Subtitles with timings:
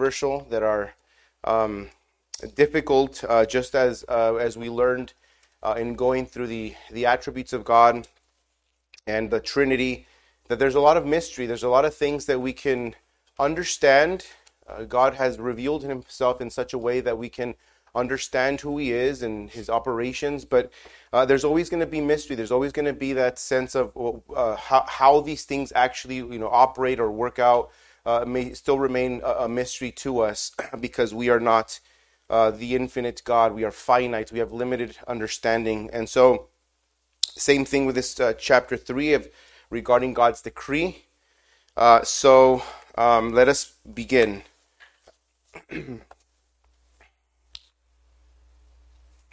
[0.00, 0.94] controversial, that are
[1.44, 1.90] um,
[2.54, 5.12] difficult, uh, just as uh, as we learned
[5.62, 8.08] uh, in going through the the attributes of God
[9.06, 10.06] and the Trinity.
[10.48, 11.46] That there's a lot of mystery.
[11.46, 12.94] There's a lot of things that we can
[13.38, 14.26] understand.
[14.66, 17.54] Uh, God has revealed Himself in such a way that we can
[17.94, 20.44] understand who He is and His operations.
[20.44, 20.72] But
[21.12, 22.36] uh, there's always going to be mystery.
[22.36, 23.92] There's always going to be that sense of
[24.34, 27.70] uh, how, how these things actually you know operate or work out.
[28.06, 31.80] Uh, may still remain a, a, mystery to us because we are not
[32.30, 33.54] uh, the infinite God.
[33.54, 34.32] We are finite.
[34.32, 35.90] We have limited understanding.
[35.92, 36.48] And so,
[37.22, 39.28] same thing with this uh, chapter 3 of
[39.68, 41.04] regarding God's decree.
[41.76, 42.62] Uh, so,
[42.96, 44.42] um, let us begin.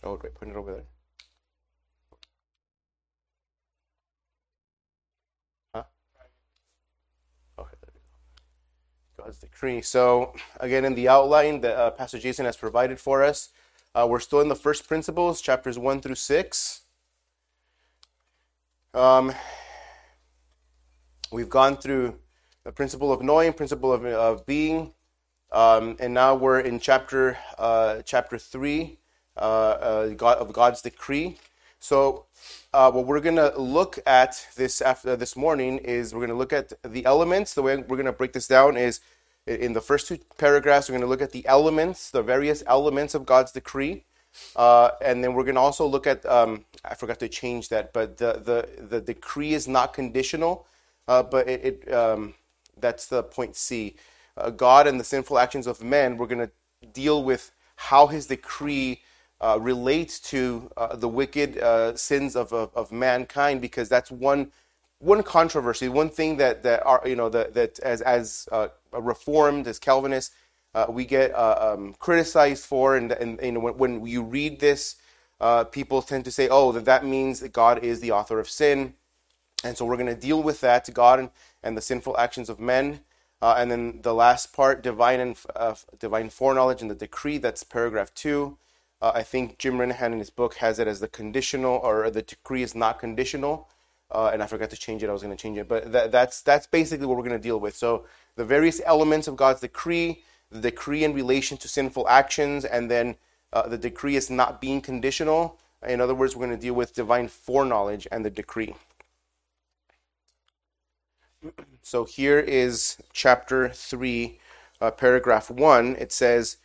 [0.04, 0.97] oh, wait, put it over there.
[9.28, 9.82] God's decree.
[9.82, 13.50] So, again, in the outline that uh, Pastor Jason has provided for us,
[13.94, 16.82] uh, we're still in the first principles, chapters 1 through 6.
[18.94, 19.34] Um,
[21.30, 22.16] we've gone through
[22.64, 24.94] the principle of knowing, principle of, of being,
[25.52, 28.98] um, and now we're in chapter uh, chapter 3
[29.36, 31.38] uh, uh, God, of God's decree.
[31.82, 32.28] So,
[32.74, 36.36] uh, what we're going to look at this after this morning is we're going to
[36.36, 37.54] look at the elements.
[37.54, 39.02] The way we're going to break this down is
[39.48, 43.16] in the first two paragraphs, we're going to look at the elements, the various elements
[43.16, 44.04] of God's decree.
[44.56, 47.92] Uh, and then we're going to also look at, um, I forgot to change that,
[47.92, 50.68] but the, the, the decree is not conditional,
[51.08, 52.36] uh, but it, it um,
[52.80, 53.96] that's the point C.
[54.36, 58.28] Uh, God and the sinful actions of men, we're going to deal with how his
[58.28, 59.02] decree
[59.42, 64.52] uh, relates to uh, the wicked uh, sins of, of, of mankind, because that's one
[65.00, 69.68] one controversy, one thing that that are you know that that as as uh, reformed
[69.68, 70.34] as Calvinists
[70.78, 74.60] uh, we get uh, um, criticized for, and and you know when, when you read
[74.60, 74.96] this,
[75.42, 78.48] uh, people tend to say, oh, that that means that God is the author of
[78.48, 78.94] sin,
[79.64, 81.30] and so we're going to deal with that, to God and,
[81.64, 83.00] and the sinful actions of men.
[83.40, 87.38] Uh, and then the last part, divine and uh, divine foreknowledge and the decree.
[87.40, 88.58] That's paragraph two.
[89.00, 92.64] I think Jim Renihan in his book has it as the conditional, or the decree
[92.64, 93.70] is not conditional
[94.12, 95.10] uh, and I forgot to change it.
[95.10, 97.44] I was going to change it, but that, that's that's basically what we're going to
[97.44, 97.76] deal with.
[97.76, 102.90] So the various elements of God's decree, the decree in relation to sinful actions, and
[102.90, 103.16] then
[103.52, 105.60] uh, the decree is not being conditional.
[105.86, 108.76] In other words, we're going to deal with divine foreknowledge and the decree.
[111.84, 114.38] So here is chapter 3,
[114.82, 115.96] uh, paragraph 1.
[115.98, 116.58] It says,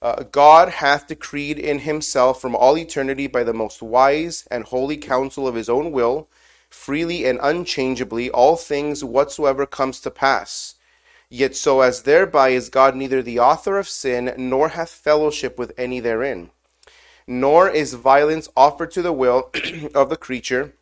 [0.00, 4.96] uh, God hath decreed in himself from all eternity by the most wise and holy
[4.96, 6.28] counsel of his own will
[6.70, 10.74] freely and unchangeably all things whatsoever comes to pass.
[11.30, 15.72] Yet so as thereby is God neither the author of sin, nor hath fellowship with
[15.76, 16.50] any therein.
[17.26, 19.50] Nor is violence offered to the will
[19.94, 20.72] of the creature,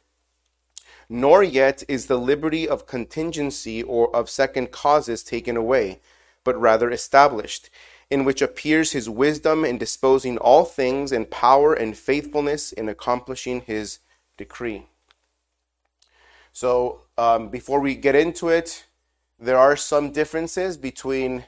[1.09, 6.01] nor yet is the liberty of contingency or of second causes taken away,
[6.45, 7.71] but rather established,
[8.11, 13.61] in which appears his wisdom in disposing all things, and power and faithfulness in accomplishing
[13.63, 13.99] his
[14.37, 14.87] decree.
[16.57, 18.87] So um, before we get into it,
[19.39, 21.45] there are some differences between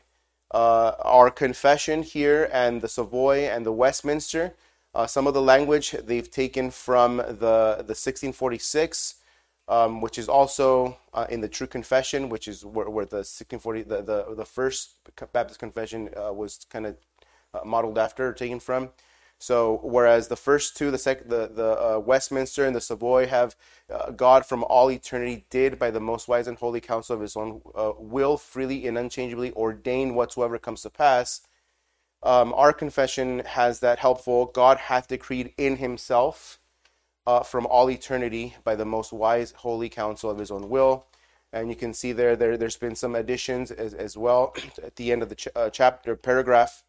[0.53, 4.53] uh, our confession here and the Savoy and the Westminster.
[4.95, 9.15] Uh, some of the language they've taken from the, the 1646,
[9.69, 13.85] um, which is also uh, in the True Confession, which is where, where the 1640
[13.85, 14.91] the, the, the first
[15.33, 16.97] Baptist confession uh, was kind of
[17.55, 18.91] uh, modeled after taken from.
[19.39, 23.55] So whereas the first two, the sec- the the uh, Westminster and the Savoy have
[23.93, 27.37] uh, God from all eternity did by the most wise and holy counsel of His
[27.37, 31.43] own uh, will freely and unchangeably ordain whatsoever comes to pass.
[32.21, 34.47] Um, our confession has that helpful.
[34.47, 36.59] God hath decreed in Himself
[37.25, 41.07] uh, from all eternity by the most wise holy counsel of His own will.
[41.53, 45.13] And you can see there, there there's been some additions as, as well at the
[45.13, 46.83] end of the ch- uh, chapter paragraph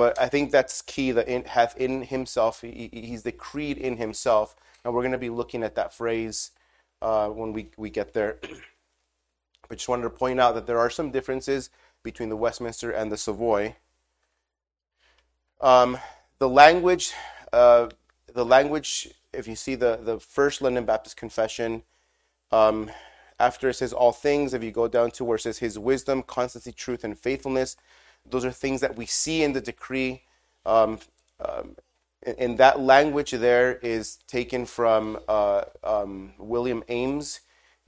[0.00, 4.56] but I think that's key that in, hath in himself, he, he's decreed in himself.
[4.82, 6.52] And we're going to be looking at that phrase
[7.02, 8.38] uh, when we, we get there.
[9.70, 11.68] I just wanted to point out that there are some differences
[12.02, 13.76] between the Westminster and the Savoy.
[15.60, 15.98] Um,
[16.38, 17.12] the language,
[17.52, 17.90] uh,
[18.32, 21.82] the language, if you see the, the first London Baptist Confession,
[22.50, 22.90] um,
[23.38, 26.22] after it says all things, if you go down to where it says his wisdom,
[26.22, 27.76] constancy, truth, and faithfulness,
[28.28, 30.22] those are things that we see in the decree.
[30.66, 30.98] Um,
[31.40, 31.76] um,
[32.22, 37.40] and, that language there is taken from uh, um, William Ames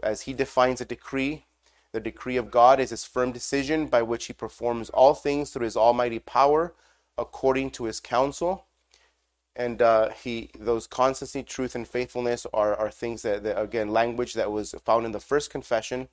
[0.02, 1.44] as he defines a decree.
[1.93, 5.64] The decree of God is his firm decision by which he performs all things through
[5.64, 6.73] his almighty power
[7.19, 8.64] according to his counsel.
[9.55, 14.32] And uh, he, those constancy, truth, and faithfulness are, are things that, that, again, language
[14.32, 16.08] that was found in the first confession.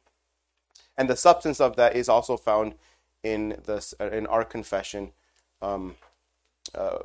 [0.97, 2.75] And the substance of that is also found
[3.23, 5.11] in, the, in our confession.
[5.61, 5.95] Um,
[6.75, 6.97] uh,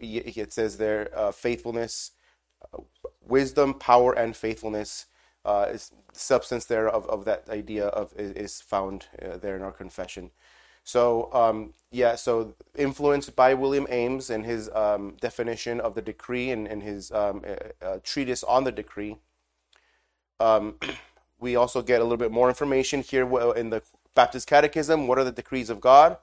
[0.00, 2.12] it says there, uh, faithfulness,
[2.72, 2.78] uh,
[3.20, 5.06] wisdom, power, and faithfulness
[5.44, 9.72] uh, is substance there of, of that idea of is found uh, there in our
[9.72, 10.30] confession.
[10.84, 16.50] So um, yeah, so influenced by William Ames and his um, definition of the decree
[16.50, 19.18] and, and his um, uh, uh, treatise on the decree,
[20.40, 20.76] um,
[21.40, 23.24] we also get a little bit more information here
[23.54, 23.82] in the
[24.14, 25.06] Baptist Catechism.
[25.06, 26.18] What are the decrees of God?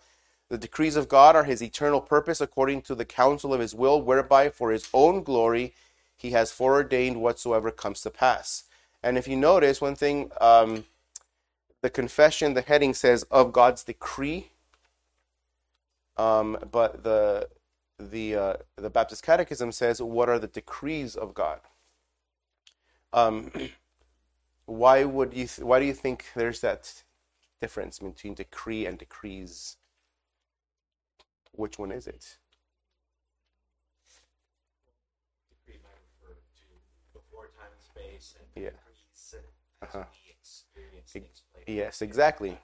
[0.49, 4.01] The decrees of God are His eternal purpose according to the counsel of His will,
[4.01, 5.73] whereby for His own glory
[6.17, 8.63] He has foreordained whatsoever comes to pass.
[9.01, 10.85] And if you notice, one thing, um,
[11.81, 14.49] the confession, the heading says of God's decree,
[16.17, 17.47] um, but the
[17.97, 21.59] the uh, the Baptist Catechism says what are the decrees of God.
[23.13, 23.51] Um,
[24.65, 25.47] why would you?
[25.47, 27.03] Th- why do you think there's that
[27.61, 29.77] difference between decree and decrees?
[31.51, 32.37] Which one is it?
[35.49, 38.69] Decree might refer to before time and space, and Yeah.
[39.81, 40.03] Uh-huh.
[40.11, 41.43] we experience things.
[41.67, 42.57] Yes, exactly.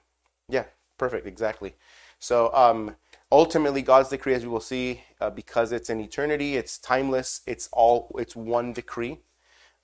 [0.49, 0.65] Yeah,
[0.97, 1.75] perfect, exactly.
[2.19, 2.95] So um,
[3.31, 7.41] ultimately, God's decree, as we will see, uh, because it's in eternity, it's timeless.
[7.45, 8.15] It's all.
[8.19, 9.19] It's one decree.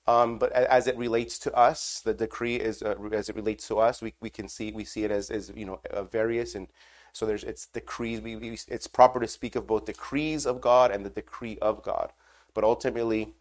[0.06, 3.78] Um, but as it relates to us, the decree is uh, as it relates to
[3.78, 4.02] us.
[4.02, 6.66] We, we can see we see it as, as you know uh, various and
[7.12, 8.20] so there's it's decrees.
[8.20, 11.82] We, we it's proper to speak of both decrees of God and the decree of
[11.82, 12.12] God.
[12.54, 13.34] But ultimately,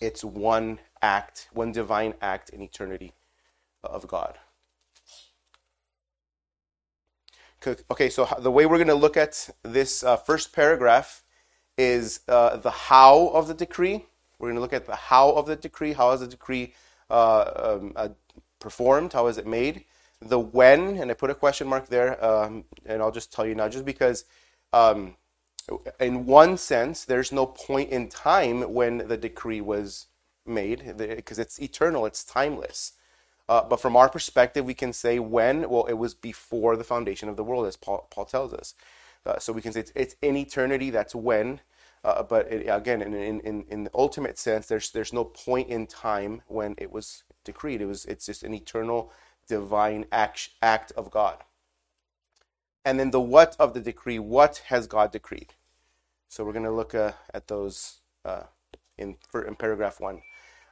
[0.00, 3.12] it's one act, one divine act in eternity
[3.84, 4.38] of God.
[7.90, 11.24] Okay, so the way we're going to look at this uh, first paragraph
[11.76, 14.06] is uh, the how of the decree.
[14.38, 15.92] We're going to look at the how of the decree.
[15.92, 16.74] How is the decree
[17.10, 18.08] uh, um, uh,
[18.58, 19.12] performed?
[19.12, 19.84] How is it made?
[20.20, 23.54] The when, and I put a question mark there, um, and I'll just tell you
[23.54, 24.24] now, just because,
[24.72, 25.16] um,
[26.00, 30.06] in one sense, there's no point in time when the decree was
[30.46, 32.92] made, because it's eternal, it's timeless.
[33.48, 37.28] Uh, but from our perspective, we can say when, well, it was before the foundation
[37.28, 38.74] of the world, as Paul, Paul tells us.
[39.24, 41.60] Uh, so we can say it's, it's in eternity, that's when.
[42.06, 45.88] Uh, but it, again, in, in, in, the ultimate sense, there's, there's no point in
[45.88, 47.80] time when it was decreed.
[47.80, 49.10] It was, it's just an eternal
[49.48, 51.42] divine act, act of God.
[52.84, 55.54] And then the what of the decree, what has God decreed?
[56.28, 58.44] So we're going to look uh, at those uh,
[58.96, 60.22] in, in paragraph one.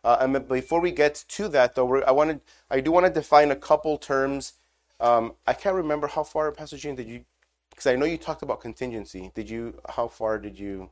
[0.04, 3.50] Uh, and before we get to that, though, I wanted, I do want to define
[3.50, 4.52] a couple terms.
[5.00, 7.24] Um, I can't remember how far, Pastor Gene, did you?
[7.70, 9.32] Because I know you talked about contingency.
[9.34, 9.80] Did you?
[9.88, 10.90] How far did you?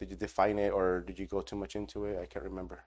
[0.00, 2.18] Did you define it, or did you go too much into it?
[2.20, 2.84] I can't remember.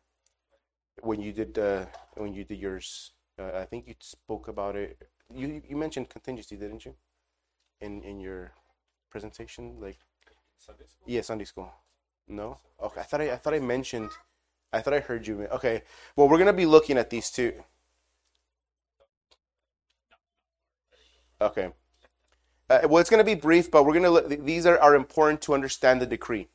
[1.01, 4.98] When you did, uh, when you did yours, uh, I think you spoke about it.
[5.33, 6.95] You you mentioned contingency, didn't you?
[7.81, 8.51] In in your
[9.09, 10.00] presentation, like
[10.57, 11.06] Sunday school?
[11.07, 11.71] yeah, Sunday school.
[12.27, 12.57] No.
[12.81, 14.12] Okay, I thought I, I thought I mentioned.
[14.74, 15.44] I thought I heard you.
[15.51, 15.83] Okay.
[16.15, 17.53] Well, we're gonna be looking at these two.
[21.39, 21.69] Okay.
[22.69, 24.10] Uh, well, it's gonna be brief, but we're gonna.
[24.10, 26.50] look- These are, are important to understand the decree,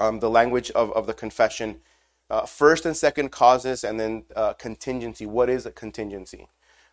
[0.00, 1.80] um, the language of, of the confession,
[2.30, 5.26] uh, first and second causes, and then uh, contingency.
[5.26, 6.48] What is a contingency?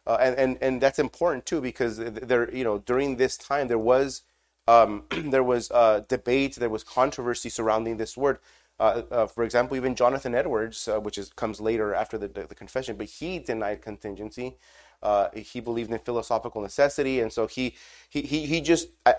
[0.08, 3.78] Uh, and, and and that's important too because there, you know, during this time there
[3.78, 4.24] was
[4.68, 8.40] um, there was uh, debate, there was controversy surrounding this word.
[8.80, 12.56] Uh, uh, for example, even Jonathan Edwards, which is comes later after the, the, the
[12.56, 14.56] confession, but he denied contingency.
[15.02, 17.76] Uh, he believed in philosophical necessity, and so he
[18.10, 19.14] he he, he just uh,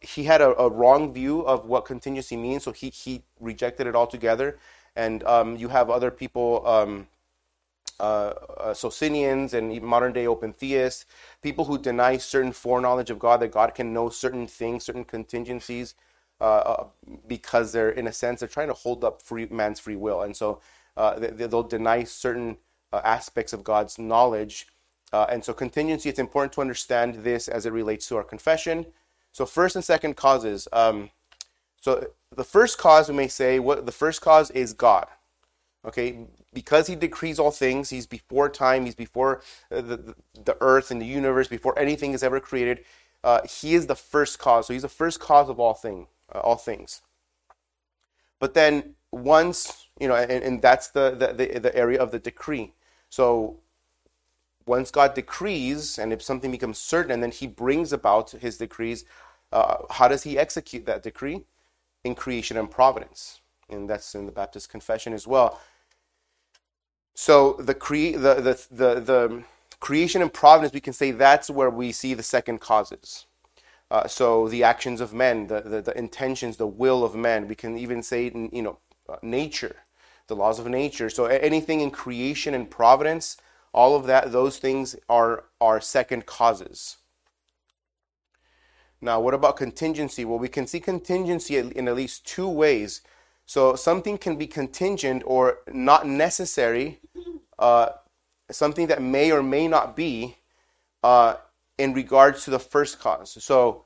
[0.00, 2.62] he had a, a wrong view of what contingency means.
[2.64, 4.58] So he he rejected it altogether.
[4.94, 6.66] And um, you have other people.
[6.66, 7.08] Um,
[8.00, 11.04] uh, uh, Socinians and even modern day open theists,
[11.42, 15.94] people who deny certain foreknowledge of God, that God can know certain things, certain contingencies,
[16.40, 16.84] uh, uh,
[17.26, 20.22] because they're, in a sense, they're trying to hold up free man's free will.
[20.22, 20.60] And so
[20.96, 22.58] uh, they, they'll deny certain
[22.92, 24.68] aspects of God's knowledge.
[25.12, 28.86] Uh, and so, contingency, it's important to understand this as it relates to our confession.
[29.32, 30.68] So, first and second causes.
[30.72, 31.10] Um,
[31.80, 35.06] so, the first cause, we may say, what the first cause is God.
[35.86, 40.56] Okay, because he decrees all things, he's before time, he's before uh, the, the, the
[40.60, 42.84] earth and the universe, before anything is ever created.
[43.22, 44.66] Uh, he is the first cause.
[44.66, 47.02] So he's the first cause of all thing, uh, all things.
[48.40, 52.18] But then once, you know, and, and that's the, the, the, the area of the
[52.18, 52.72] decree.
[53.08, 53.58] So
[54.68, 59.04] once God decrees, and if something becomes certain, and then He brings about His decrees,
[59.52, 61.44] uh, how does He execute that decree?
[62.04, 65.60] In creation and providence, and that's in the Baptist Confession as well.
[67.14, 69.44] So the the, the the the
[69.80, 73.26] creation and providence, we can say that's where we see the second causes.
[73.90, 77.48] Uh, so the actions of men, the, the, the intentions, the will of men.
[77.48, 79.76] We can even say, you know, uh, nature,
[80.26, 81.08] the laws of nature.
[81.08, 83.38] So anything in creation and providence,
[83.72, 86.96] all of that, those things are are second causes.
[89.00, 90.24] Now, what about contingency?
[90.24, 93.02] Well, we can see contingency in at least two ways.
[93.46, 97.00] So something can be contingent or not necessary,
[97.58, 97.90] uh,
[98.50, 100.36] something that may or may not be
[101.02, 101.36] uh,
[101.78, 103.42] in regards to the first cause.
[103.42, 103.84] So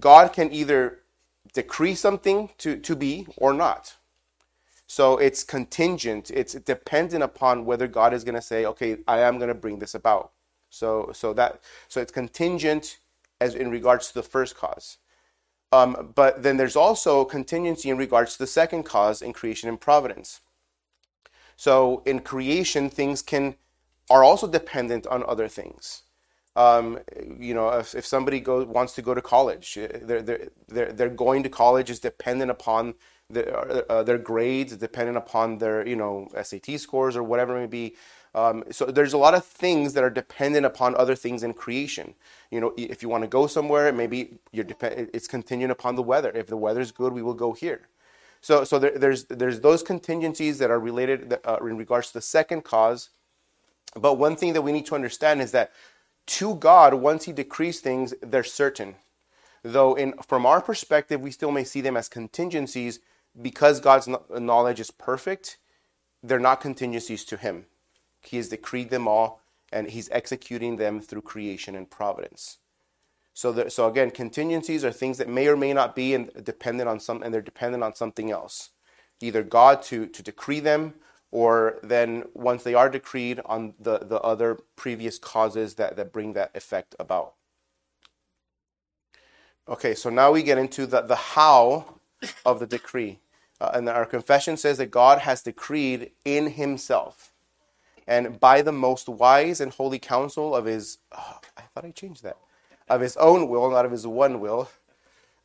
[0.00, 1.00] God can either
[1.52, 3.97] decree something to, to be or not.
[4.88, 6.30] So it's contingent.
[6.30, 9.78] It's dependent upon whether God is going to say, "Okay, I am going to bring
[9.78, 10.32] this about."
[10.70, 12.98] So so that so it's contingent
[13.40, 14.96] as in regards to the first cause.
[15.70, 19.78] Um, but then there's also contingency in regards to the second cause in creation and
[19.78, 20.40] providence.
[21.56, 23.56] So in creation, things can
[24.10, 26.02] are also dependent on other things.
[26.56, 27.00] Um,
[27.38, 31.08] you know, if, if somebody goes wants to go to college, they're, they're, they're, they're
[31.10, 32.94] going to college is dependent upon
[33.30, 37.66] the, uh, their grades, dependent upon their, you know, SAT scores or whatever it may
[37.66, 37.96] be.
[38.34, 42.14] Um, so there's a lot of things that are dependent upon other things in creation.
[42.50, 46.02] You know, if you want to go somewhere, maybe you're depend- it's contingent upon the
[46.02, 46.30] weather.
[46.34, 47.88] If the weather's good, we will go here.
[48.40, 52.22] So, so there, there's there's those contingencies that are related uh, in regards to the
[52.22, 53.10] second cause.
[53.94, 55.72] But one thing that we need to understand is that
[56.26, 58.94] to God, once He decrees things, they're certain.
[59.64, 63.00] Though, in from our perspective, we still may see them as contingencies
[63.40, 65.58] because God's knowledge is perfect.
[66.22, 67.66] They're not contingencies to Him.
[68.20, 69.42] He has decreed them all,
[69.72, 72.58] and He's executing them through creation and providence.
[73.34, 76.98] So, so again, contingencies are things that may or may not be and dependent on
[76.98, 78.70] some, and they're dependent on something else,
[79.20, 80.94] either God to to decree them,
[81.30, 86.32] or then once they are decreed, on the the other previous causes that that bring
[86.32, 87.34] that effect about.
[89.68, 92.00] Okay, so now we get into the the how
[92.44, 93.20] of the decree,
[93.60, 97.32] uh, and our confession says that God has decreed in Himself
[98.08, 102.22] and by the most wise and holy counsel of his, oh, I thought I changed
[102.22, 102.38] that,
[102.88, 104.70] of his own will, not of his one will,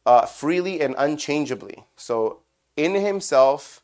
[0.06, 1.84] uh, freely and unchangeably.
[1.98, 2.40] So
[2.78, 3.84] in himself,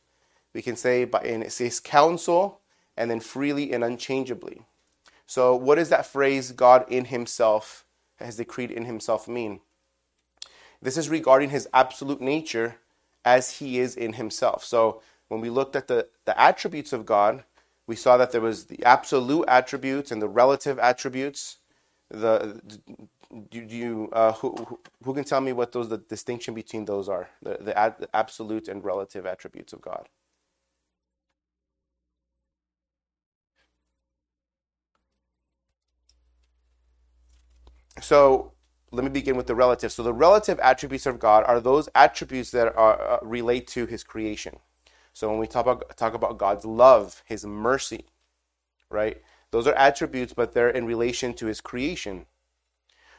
[0.53, 2.61] we can say by in his counsel,
[2.95, 4.61] and then freely and unchangeably.
[5.27, 7.85] So what does that phrase, God in himself,
[8.17, 9.59] has decreed in himself mean?
[10.81, 12.77] This is regarding his absolute nature
[13.25, 14.63] as he is in himself.
[14.63, 17.43] So when we looked at the, the attributes of God,
[17.87, 21.57] we saw that there was the absolute attributes and the relative attributes.
[22.09, 22.61] The
[23.51, 27.07] do, do you uh, who, who can tell me what those the distinction between those
[27.09, 30.07] are the, the, ad, the absolute and relative attributes of God?
[38.01, 38.53] So
[38.91, 39.91] let me begin with the relative.
[39.91, 44.03] So the relative attributes of God are those attributes that are, uh, relate to His
[44.03, 44.57] creation.
[45.13, 48.05] So when we talk about, talk about God's love, His mercy,
[48.89, 49.21] right?
[49.51, 52.25] Those are attributes, but they're in relation to His creation.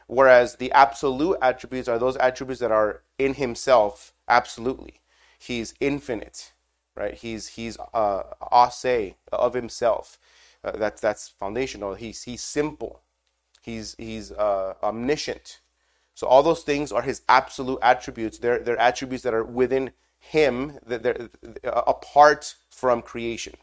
[0.07, 5.01] Whereas the absolute attributes are those attributes that are in Himself, absolutely.
[5.39, 6.53] He's infinite,
[6.97, 7.15] right?
[7.15, 8.23] He's He's uh,
[8.53, 10.19] ase of Himself.
[10.65, 11.95] Uh, that's that's foundational.
[11.95, 13.03] He's He's simple.
[13.63, 15.60] He's He's uh, omniscient.
[16.21, 18.37] So all those things are His absolute attributes.
[18.37, 21.31] They're they're attributes that are within him that they're
[21.65, 23.55] uh, apart from creation.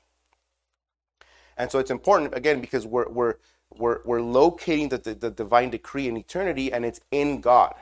[1.55, 3.35] And so it's important again because we're we're
[3.77, 7.75] we're, we're locating the, the, the divine decree in eternity and it's in God.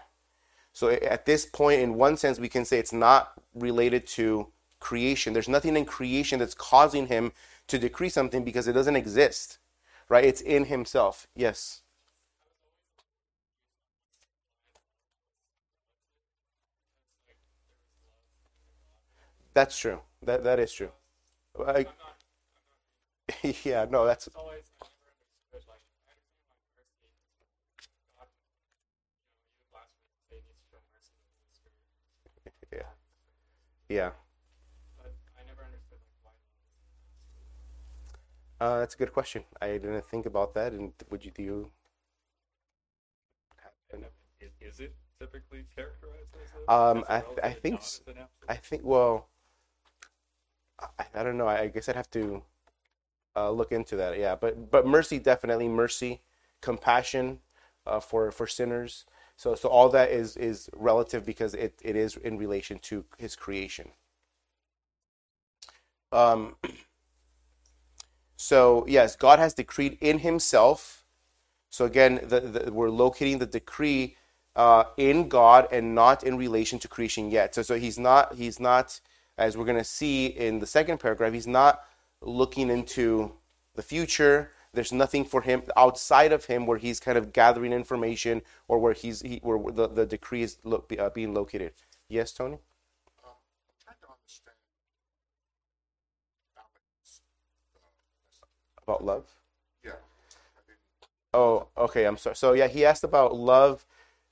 [0.74, 4.50] So at this point, in one sense, we can say it's not related to
[4.82, 5.32] creation.
[5.32, 7.32] There's nothing in creation that's causing him
[7.68, 9.58] to decree something because it doesn't exist,
[10.10, 10.26] right?
[10.26, 11.28] It's in himself.
[11.34, 11.84] Yes.
[19.56, 20.02] That's true.
[20.22, 20.92] That that is true.
[21.68, 21.88] I,
[23.64, 24.30] yeah, no, that's.
[32.72, 32.84] Yeah.
[33.90, 34.12] Yeah.
[38.60, 39.44] Uh, that's a good question.
[39.62, 40.74] I didn't think about that.
[40.74, 41.72] And would you do?
[44.62, 46.72] Is it typically characterized as a?
[46.72, 47.82] Um, I, I think
[48.50, 49.30] I think well,
[50.80, 51.48] I, I don't know.
[51.48, 52.44] I guess I'd have to
[53.36, 54.18] uh, look into that.
[54.20, 56.22] Yeah, but but mercy definitely mercy,
[56.62, 57.40] compassion
[57.88, 59.06] uh, for for sinners.
[59.38, 63.36] So so all that is is relative because it, it is in relation to his
[63.36, 63.92] creation.
[66.12, 66.56] Um.
[68.38, 71.06] So yes, God has decreed in Himself.
[71.70, 74.18] So again, the, the, we're locating the decree
[74.56, 77.56] uh, in God and not in relation to creation yet.
[77.56, 79.00] So so He's not He's not
[79.38, 81.34] as we're going to see in the second paragraph.
[81.34, 81.84] He's not
[82.22, 83.34] looking into
[83.76, 84.52] the future.
[84.74, 88.94] There's nothing for him outside of him where he's kind of gathering information or where
[88.94, 91.74] he's he, where the, the decree is lo- uh, being located.
[92.10, 92.58] Yes, Tony.
[93.24, 93.32] I'm
[93.84, 94.56] trying to understand
[96.56, 97.22] Dominic's,
[98.84, 99.26] About love.
[99.84, 99.92] yeah,
[101.34, 102.06] Oh, okay.
[102.06, 102.36] I'm sorry.
[102.36, 103.86] So yeah, he asked about love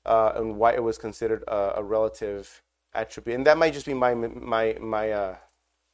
[0.05, 2.62] uh, and why it was considered a, a relative
[2.93, 5.35] attribute, and that might just be my my my uh,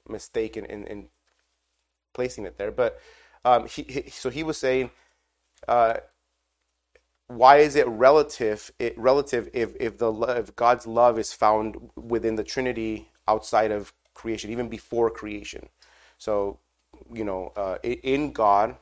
[0.08, 1.08] mistake in, in, in
[2.13, 2.72] placing it there.
[2.72, 3.00] But
[3.46, 4.91] um, he, he so he was saying,
[5.68, 5.96] uh,
[7.27, 8.72] why is it relative?
[8.79, 13.94] It relative if if the if God's love is found within the Trinity outside of
[14.13, 15.70] creation, even before creation.
[16.18, 16.60] So
[17.13, 18.75] you know, uh, in God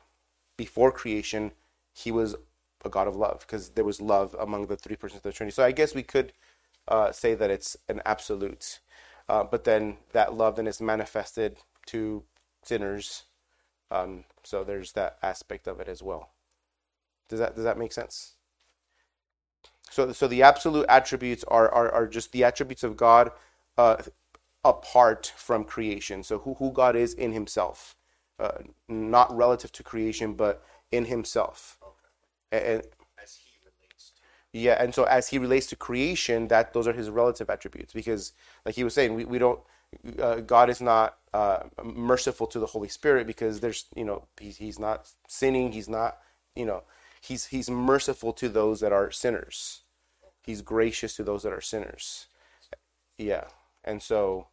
[0.58, 1.52] before creation,
[1.94, 2.36] he was
[2.84, 5.54] a God of love because there was love among the three persons of the Trinity.
[5.54, 6.34] So I guess we could
[6.88, 8.80] uh, say that it's an absolute,
[9.30, 12.24] uh, but then that love then is manifested to
[12.64, 13.24] sinners.
[13.92, 16.32] Um, so there's that aspect of it as well.
[17.30, 18.34] Does that does that make sense?
[19.90, 23.32] So so the absolute attributes are are, are just the attributes of God
[23.78, 23.98] uh,
[24.64, 26.24] apart from creation.
[26.24, 27.96] So who who God is in Himself,
[28.40, 31.78] uh, not relative to creation, but in Himself.
[32.52, 32.82] And,
[33.22, 34.22] as he relates to.
[34.54, 37.94] Yeah, and so as he relates to creation, that those are his relative attributes.
[37.94, 38.34] Because,
[38.66, 39.60] like he was saying, we, we don't.
[40.22, 44.58] Uh, God is not uh, merciful to the Holy Spirit because there's you know he's
[44.58, 45.72] he's not sinning.
[45.72, 46.18] He's not
[46.56, 46.84] you know
[47.22, 49.82] he's he's merciful to those that are sinners.
[50.44, 52.28] He's gracious to those that are sinners.
[53.18, 53.46] Yeah,
[53.84, 54.48] and so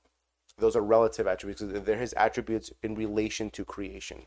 [0.59, 1.63] those are relative attributes.
[1.65, 4.23] They're his attributes in relation to creation.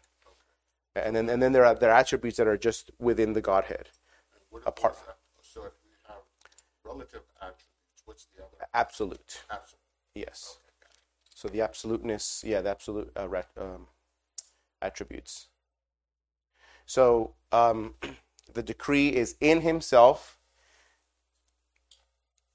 [0.96, 3.90] And then and then there are there are attributes that are just within the Godhead.
[4.66, 5.18] Apart- what's that?
[5.42, 6.24] So if we have
[6.88, 9.44] relative attributes, what's the other Absolute.
[9.50, 9.82] absolute?
[10.16, 10.58] Yes.
[11.34, 13.88] So the absoluteness, yeah, the absolute uh, rat, um,
[14.82, 15.48] attributes.
[16.86, 17.96] So um,
[18.54, 20.38] the decree is in himself,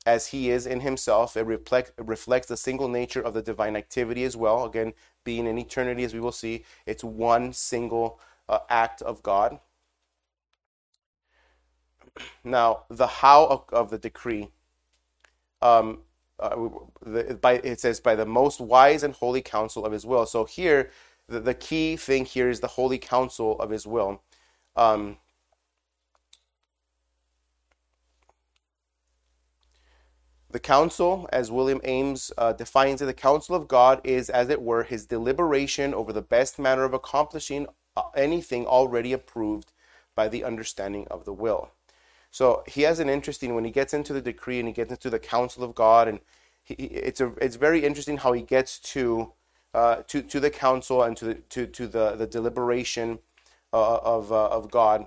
[0.04, 1.36] as he is in himself.
[1.36, 4.64] It, reflect, it reflects the single nature of the divine activity as well.
[4.64, 8.18] Again, being in eternity, as we will see, it's one single
[8.48, 9.60] uh, act of God.
[12.44, 14.48] Now, the how of, of the decree.
[15.60, 16.00] Um,
[16.38, 16.68] uh,
[17.04, 20.26] the, by, it says by the most wise and holy counsel of his will.
[20.26, 20.90] So here,
[21.28, 24.22] the, the key thing here is the holy counsel of his will.
[24.74, 25.18] Um,
[30.50, 34.62] the counsel, as William Ames uh, defines it, the counsel of God is, as it
[34.62, 39.72] were, his deliberation over the best manner of accomplishing uh, anything already approved
[40.14, 41.70] by the understanding of the will.
[42.32, 45.10] So he has an interesting when he gets into the decree and he gets into
[45.10, 46.18] the counsel of God, and
[46.64, 49.32] he, it's a it's very interesting how he gets to
[49.74, 53.18] uh, to to the council and to the to to the the deliberation
[53.72, 55.06] uh, of uh, of God.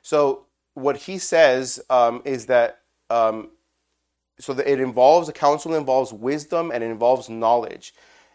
[0.00, 3.50] So what he says um, is that um,
[4.38, 7.92] so that it involves the council involves wisdom and it involves knowledge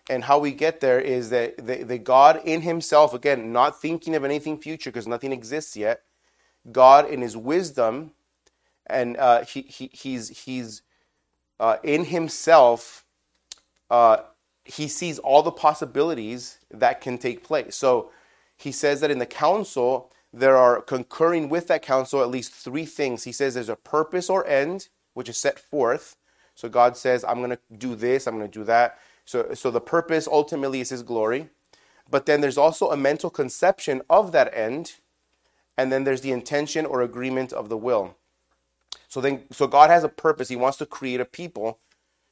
[0.08, 4.14] and how we get there is that the, the god in himself again not thinking
[4.14, 6.04] of anything future because nothing exists yet
[6.72, 8.12] god in his wisdom
[8.88, 10.82] and uh, he, he, he's, he's
[11.60, 13.06] uh, in himself
[13.90, 14.18] uh,
[14.66, 17.76] he sees all the possibilities that can take place.
[17.76, 18.12] So
[18.58, 22.86] he says that in the council there are concurring with that council at least three
[22.86, 23.24] things.
[23.24, 26.18] He says there's a purpose or end which is set forth.
[26.56, 28.98] So god says i'm going to do this i'm going to do that.
[29.24, 31.50] So, so the purpose ultimately is his glory.
[32.10, 34.96] But then there's also a mental conception of that end
[35.78, 38.16] and then there's the intention or agreement of the will.
[39.10, 40.50] So then so god has a purpose.
[40.50, 41.80] He wants to create a people.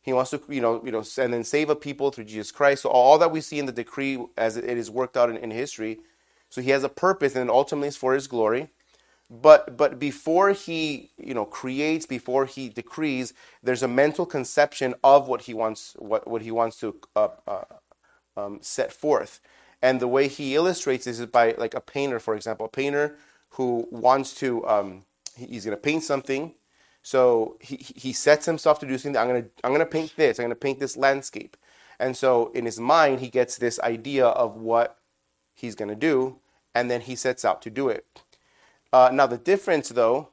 [0.02, 2.84] He wants to you know you know and then save a people through jesus christ.
[2.84, 5.52] So all that we see in the decree as it is worked out in, in
[5.52, 6.00] history
[6.50, 8.70] so he has a purpose and ultimately it's for his glory.
[9.32, 15.28] But but before he you know creates before he decrees there's a mental conception of
[15.28, 17.64] what he wants what, what he wants to uh, uh,
[18.38, 19.42] um, set forth.
[19.82, 22.68] And the way he illustrates this is by like a painter for example.
[22.68, 23.18] A painter
[23.54, 26.54] who wants to um, he- he's going to paint something.
[27.02, 29.18] So he, he he sets himself to do something.
[29.18, 30.40] I'm going to i'm going to paint this.
[30.40, 31.58] I'm going to paint this landscape.
[32.00, 34.98] And so in his mind he gets this idea of what
[35.54, 36.40] he's going to do,
[36.74, 38.06] and then he sets out to do it.
[38.92, 40.30] Uh, now, the difference, though,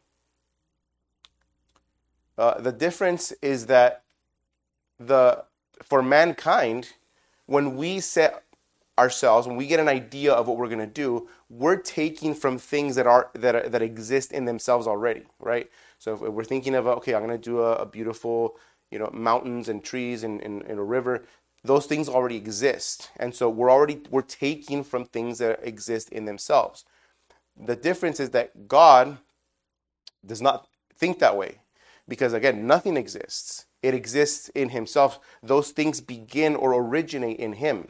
[2.36, 4.02] uh, the difference is that
[4.98, 5.44] the
[5.82, 6.90] for mankind,
[7.46, 8.42] when we set
[8.98, 12.58] ourselves, when we get an idea of what we're going to do, we're taking from
[12.58, 15.70] things that are that are, that exist in themselves already, right?
[15.98, 18.56] So if we're thinking of okay, I'm going to do a, a, beautiful,
[18.90, 21.24] you know, mountains and trees and, and, and a river.
[21.62, 26.24] Those things already exist, and so we're already we're taking from things that exist in
[26.24, 26.84] themselves.
[27.54, 29.18] The difference is that God
[30.24, 31.60] does not think that way,
[32.08, 33.66] because again, nothing exists.
[33.82, 35.20] It exists in Himself.
[35.42, 37.88] Those things begin or originate in Him.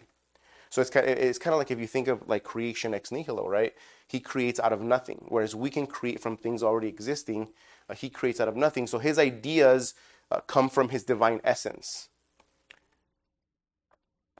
[0.70, 3.10] So it's kind of, it's kind of like if you think of like creation ex
[3.10, 3.74] nihilo, right?
[4.06, 7.48] He creates out of nothing, whereas we can create from things already existing.
[7.88, 8.86] Uh, he creates out of nothing.
[8.86, 9.94] So his ideas
[10.30, 12.08] uh, come from his divine essence.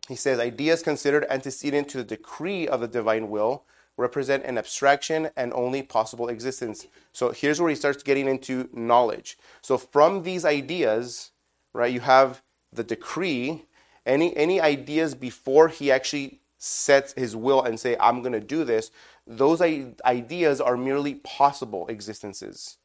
[0.08, 3.64] He says ideas considered antecedent to the decree of the divine will
[3.96, 6.86] represent an abstraction and only possible existence.
[7.12, 9.36] So here's where he starts getting into knowledge.
[9.60, 11.30] So from these ideas,
[11.72, 13.66] right, you have the decree,
[14.10, 18.64] any any ideas before he actually sets his will and say I'm going to do
[18.64, 18.90] this,
[19.26, 22.76] those ideas are merely possible existences.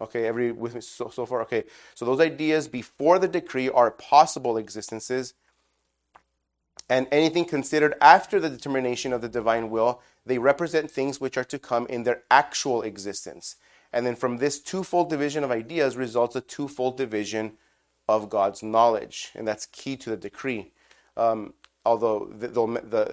[0.00, 1.42] Okay, every with me so, so far.
[1.42, 5.34] Okay, so those ideas before the decree are possible existences,
[6.88, 11.44] and anything considered after the determination of the divine will, they represent things which are
[11.44, 13.56] to come in their actual existence.
[13.92, 17.52] And then from this twofold division of ideas results a twofold division
[18.08, 20.72] of God's knowledge, and that's key to the decree.
[21.16, 22.64] Um, although the, the,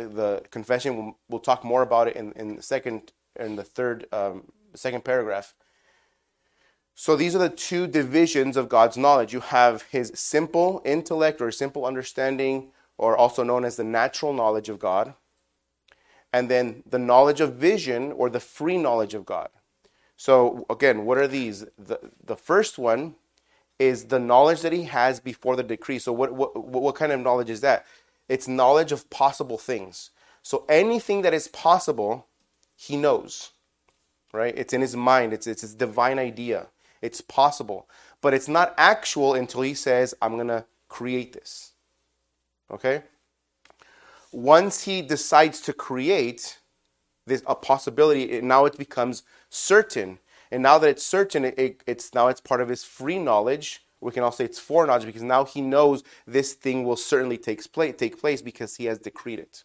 [0.08, 4.06] the, confession, will we'll, talk more about it in, in the second in the third
[4.12, 5.54] um, second paragraph.
[6.96, 9.32] So these are the two divisions of God's knowledge.
[9.32, 14.68] You have his simple intellect or simple understanding, or also known as the natural knowledge
[14.68, 15.14] of God,
[16.34, 19.50] and then the knowledge of vision or the free knowledge of God.
[20.18, 21.66] So again, what are these?
[21.78, 23.16] The, the first one
[23.80, 25.98] is the knowledge that he has before the decree.
[26.00, 27.86] So what, what, what kind of knowledge is that?
[28.28, 30.12] It's knowledge of possible things.
[30.44, 32.28] So anything that is possible,
[32.76, 33.52] he knows,
[34.34, 34.54] right?
[34.56, 35.34] It's in his mind.
[35.34, 36.68] It's, it's his divine idea.
[37.02, 37.90] It's possible.
[38.22, 41.72] But it's not actual until he says, I'm going to create this.
[42.70, 43.04] Okay?
[44.32, 46.60] Once he decides to create
[47.26, 50.20] this a possibility, it, now it becomes certain.
[50.52, 53.84] And now that it's certain, it, it, it's now it's part of his free knowledge.
[54.02, 57.72] We can also say it's foreknowledge because now he knows this thing will certainly take
[57.72, 59.64] place, take place because he has decreed it.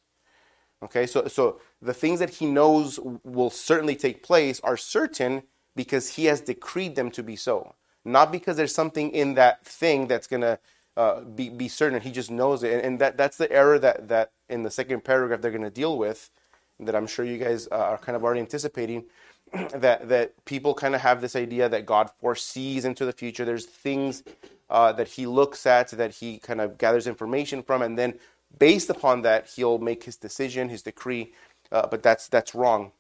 [0.83, 5.45] Okay, so so the things that he knows will certainly take place are certain
[5.77, 7.75] because he has decreed them to be so.
[8.05, 10.59] Not because there's something in that thing that's going to
[10.97, 12.01] uh, be, be certain.
[12.01, 12.73] He just knows it.
[12.73, 15.71] And, and, that, that's the error that, that in the second paragraph they're going to
[15.71, 16.31] deal with,
[16.81, 19.05] that I'm sure you guys uh, are kind of already anticipating.
[19.75, 23.45] that, that people kind of have this idea that God foresees into the future.
[23.45, 24.23] There's things
[24.71, 28.15] uh, that he looks at, that he kind of gathers information from, and then
[28.59, 31.33] based upon that, he'll make his decision, his decree.
[31.73, 32.93] Uh, but that's, that's wrong.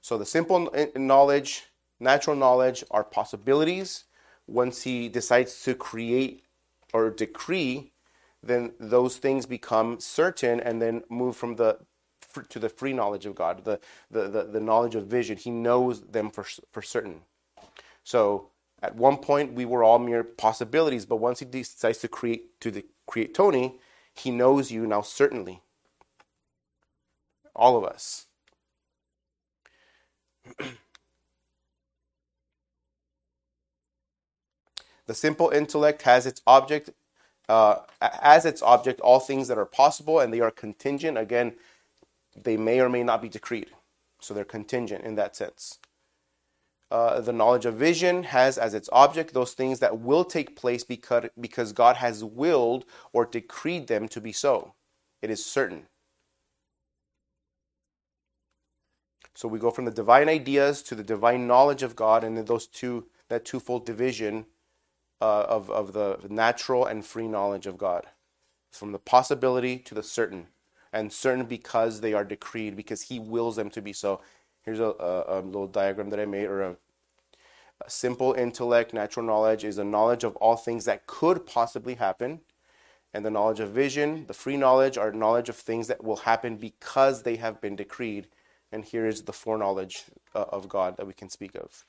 [0.00, 1.64] So the simple knowledge,
[1.98, 4.04] natural knowledge are possibilities.
[4.46, 6.44] Once he decides to create
[6.92, 7.92] or decree,
[8.42, 11.78] then those things become certain and then move from the
[12.42, 15.36] to the free knowledge of God, the, the, the, the knowledge of vision.
[15.36, 17.22] He knows them for, for certain.
[18.04, 18.48] So
[18.82, 22.70] at one point we were all mere possibilities, but once he decides to create to
[22.70, 23.78] the, create Tony,
[24.14, 25.62] he knows you now certainly.
[27.54, 28.26] All of us.
[35.06, 36.90] the simple intellect has its object
[37.48, 41.54] uh, as its object all things that are possible and they are contingent again
[42.44, 43.68] they may or may not be decreed
[44.20, 45.78] so they're contingent in that sense
[46.90, 50.84] uh, the knowledge of vision has as its object those things that will take place
[50.84, 54.74] because, because god has willed or decreed them to be so
[55.22, 55.86] it is certain
[59.36, 62.46] So we go from the divine ideas to the divine knowledge of God, and then
[62.46, 64.46] those two, that twofold division
[65.20, 68.06] uh, of, of the natural and free knowledge of God.
[68.72, 70.46] From the possibility to the certain.
[70.96, 74.20] And certain because they are decreed, because He wills them to be so.
[74.62, 76.76] Here's a, a, a little diagram that I made, or a,
[77.84, 82.40] a simple intellect, natural knowledge is a knowledge of all things that could possibly happen.
[83.12, 86.56] And the knowledge of vision, the free knowledge, are knowledge of things that will happen
[86.56, 88.28] because they have been decreed
[88.72, 90.04] and here is the foreknowledge
[90.34, 91.84] uh, of God that we can speak of.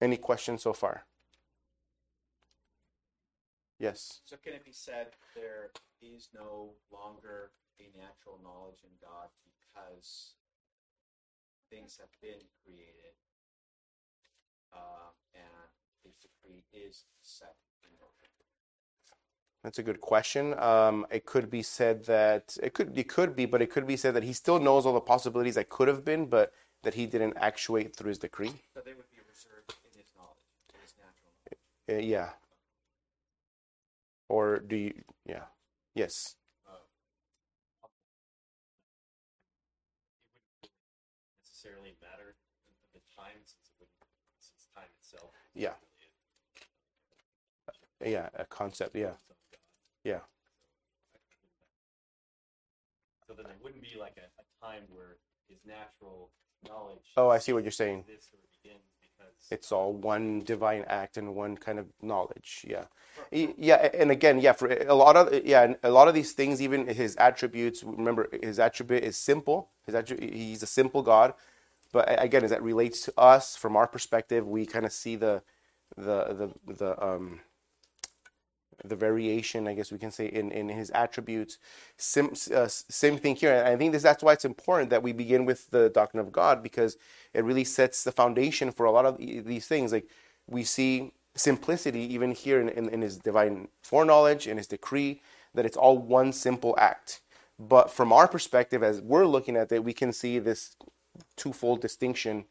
[0.00, 1.04] Any questions so far?
[3.78, 4.20] Yes.
[4.24, 10.32] So can it be said there is no longer a natural knowledge in God because
[11.70, 13.12] things have been created
[14.72, 15.68] uh, and
[16.04, 18.30] His decree is set in motion?
[19.62, 20.54] That's a good question.
[20.58, 23.96] Um, it could be said that it could it could be, but it could be
[23.96, 26.52] said that he still knows all the possibilities that could have been, but
[26.84, 28.52] that he didn't actuate through his decree.
[28.72, 31.32] So they would be reserved in His knowledge, in His natural
[31.90, 32.06] knowledge.
[32.06, 32.30] Uh, yeah.
[34.28, 34.92] Or do you?
[35.24, 35.44] Yeah.
[35.94, 36.36] Yes.
[41.66, 42.36] necessarily matter
[42.68, 43.86] the, the time since wouldn't
[44.38, 45.74] since time itself Yeah.
[48.00, 48.28] really Yeah.
[48.34, 48.94] A concept.
[48.94, 49.16] Yeah.
[49.16, 49.58] a son of God.
[50.04, 50.20] Yeah.
[53.26, 55.16] So then there wouldn't be like a, a time where
[55.48, 56.30] his natural
[56.68, 57.10] knowledge.
[57.16, 58.04] Oh, I see what you're saying.
[58.06, 58.45] This sort of begins because
[59.50, 62.64] It's all one divine act and one kind of knowledge.
[62.68, 62.84] Yeah.
[63.30, 66.86] Yeah, and again, yeah, for a lot of yeah, a lot of these things, even
[66.86, 67.82] his attributes.
[67.82, 69.70] Remember, his attribute is simple.
[69.86, 71.34] His attri- he's a simple God,
[71.92, 75.42] but again, as that relates to us from our perspective, we kind of see the
[75.96, 77.40] the the the um
[78.84, 81.58] the variation, I guess we can say, in, in his attributes.
[81.96, 83.54] Sim, uh, same thing here.
[83.54, 86.32] And I think this, that's why it's important that we begin with the doctrine of
[86.32, 86.96] God because
[87.34, 89.92] it really sets the foundation for a lot of these things.
[89.92, 90.08] Like
[90.46, 95.22] we see simplicity even here in, in, in his divine foreknowledge, in his decree,
[95.54, 97.20] that it's all one simple act.
[97.58, 100.76] But from our perspective, as we're looking at it, we can see this
[101.36, 102.44] twofold distinction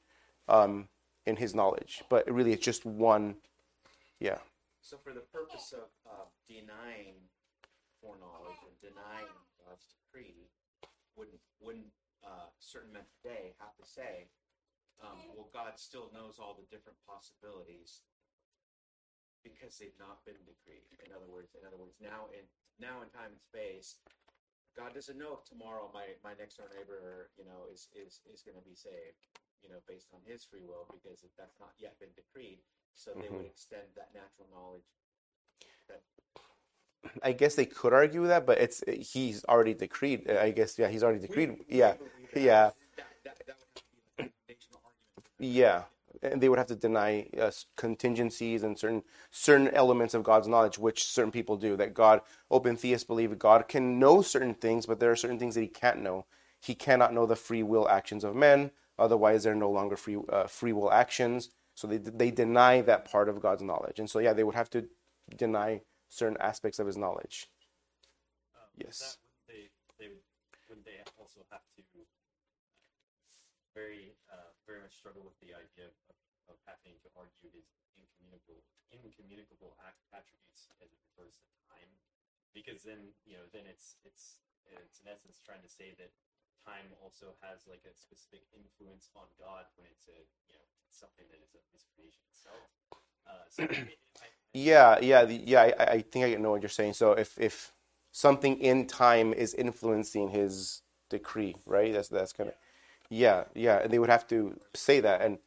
[0.48, 0.88] um,
[1.26, 2.04] in his knowledge.
[2.10, 3.36] But really, it's just one.
[4.20, 4.38] Yeah.
[4.86, 5.90] So for the purpose of
[6.46, 7.26] denying
[7.98, 10.46] foreknowledge and denying God's decree,
[11.18, 11.90] wouldn't wouldn't
[12.22, 14.30] uh, certain men today have to say,
[15.02, 18.06] um, well, God still knows all the different possibilities
[19.42, 20.86] because they've not been decreed.
[21.02, 22.46] In other words, in other words, now in
[22.78, 23.98] now in time and space,
[24.78, 28.46] God doesn't know if tomorrow my, my next door neighbor, you know, is is is
[28.46, 29.18] going to be saved,
[29.66, 32.62] you know, based on his free will because that's not yet been decreed.
[32.96, 34.84] So they would extend that natural knowledge.
[37.24, 40.30] I guess they could argue that, but it's he's already decreed.
[40.30, 41.58] I guess yeah, he's already decreed.
[41.70, 41.94] Yeah,
[42.36, 45.32] yeah, That, that, that would have to be like a foundational argument.
[45.40, 45.84] yeah.
[46.24, 50.80] And they would have to deny uh, contingencies and certain certain elements of God's knowledge,
[50.80, 51.76] which certain people do.
[51.76, 55.56] That God, open theists believe God can know certain things, but there are certain things
[55.56, 56.26] that He can't know.
[56.60, 58.72] He cannot know the free will actions of men.
[58.98, 61.52] Otherwise, they're no longer free uh, free will actions.
[61.76, 64.70] So they they deny that part of God's knowledge, and so yeah, they would have
[64.72, 64.88] to
[65.36, 67.48] deny certain aspects of His knowledge.
[68.56, 69.00] Um, Yes.
[69.00, 69.64] That, wouldn't they,
[70.00, 73.40] they would, they also have to uh,
[73.76, 75.96] very, uh, very much struggle with the idea of,
[76.48, 77.68] of having to argue his
[78.00, 81.92] incommunicable, incommunicable act, attributes as it refers to time?
[82.56, 86.16] Because then, you know, then it's, it's, it's in essence trying to say that
[86.64, 90.66] time also has like a specific influence on God when it's a, you know,
[91.00, 92.58] something that is His itself.
[93.28, 93.68] Uh, so I,
[94.26, 95.62] I, Yeah, yeah, the, yeah.
[95.80, 96.94] I, I think I know what you're saying.
[96.94, 97.74] So if if
[98.12, 101.94] something in time is influencing his decree, right?
[101.94, 102.56] That's that's kind of
[103.10, 103.80] yeah, yeah.
[103.84, 105.22] And they would have to say that.
[105.22, 105.40] And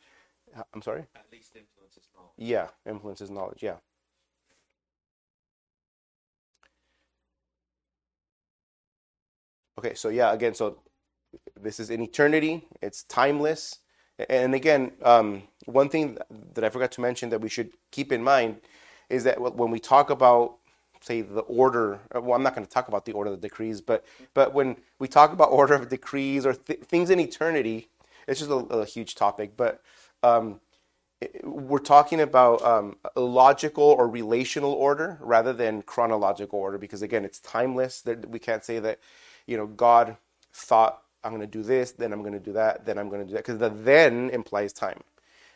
[0.75, 1.07] I'm sorry.
[1.17, 2.33] At least influences knowledge.
[2.39, 3.63] Yeah, influences knowledge.
[3.63, 3.77] Yeah.
[9.79, 10.79] Okay, so yeah, again, so
[11.61, 12.67] this is in eternity.
[12.83, 13.81] It's timeless.
[14.29, 16.19] And again, um, one thing
[16.55, 18.61] that I forgot to mention that we should keep in mind
[19.09, 20.57] is that when we talk about,
[21.01, 22.01] say, the order.
[22.13, 24.05] Well, I'm not going to talk about the order of the decrees, but
[24.35, 27.89] but when we talk about order of decrees or th- things in eternity,
[28.27, 29.57] it's just a, a huge topic.
[29.57, 29.83] But
[30.23, 30.61] um,
[31.43, 37.25] we're talking about um, a logical or relational order rather than chronological order because again
[37.25, 39.01] it's timeless that we can't say that
[39.47, 40.17] you know god
[40.53, 43.23] thought i'm going to do this then i'm going to do that then i'm going
[43.23, 45.03] to do that because the then implies time.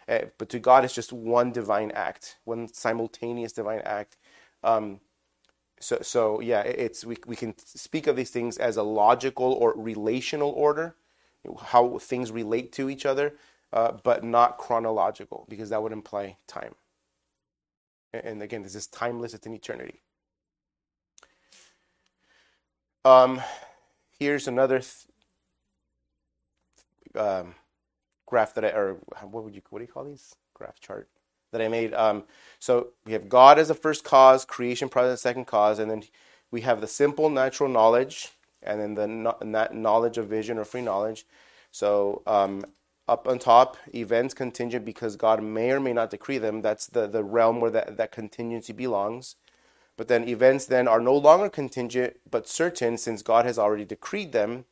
[0.09, 4.17] Uh, but to god it's just one divine act one simultaneous divine act.
[4.65, 5.01] Um,
[5.81, 9.75] so so yeah it's we, we can speak of these things as a logical or
[9.77, 10.97] relational order
[11.67, 13.35] how things relate to each other
[13.73, 16.75] uh, but not chronological because that would imply time.
[18.15, 20.03] And again this is timeless it's in eternity.
[23.05, 23.43] Um,
[24.19, 25.07] here's another th-
[27.17, 27.55] um,
[28.27, 30.35] graph that I, or what would you, what do you call these?
[30.55, 31.09] Graph chart
[31.53, 31.95] that I made.
[31.95, 32.25] Um,
[32.59, 36.03] so we have God as the first cause, creation process second cause, and then
[36.51, 38.31] we have the simple natural knowledge,
[38.63, 41.27] and then the that knowledge of vision or free knowledge.
[41.71, 42.65] So um,
[43.09, 46.63] up on top, events contingent because God may or may not decree them.
[46.63, 49.37] That's the, the realm where that, that contingency belongs.
[49.97, 54.33] But then events then are no longer contingent but certain since God has already decreed
[54.33, 54.65] them.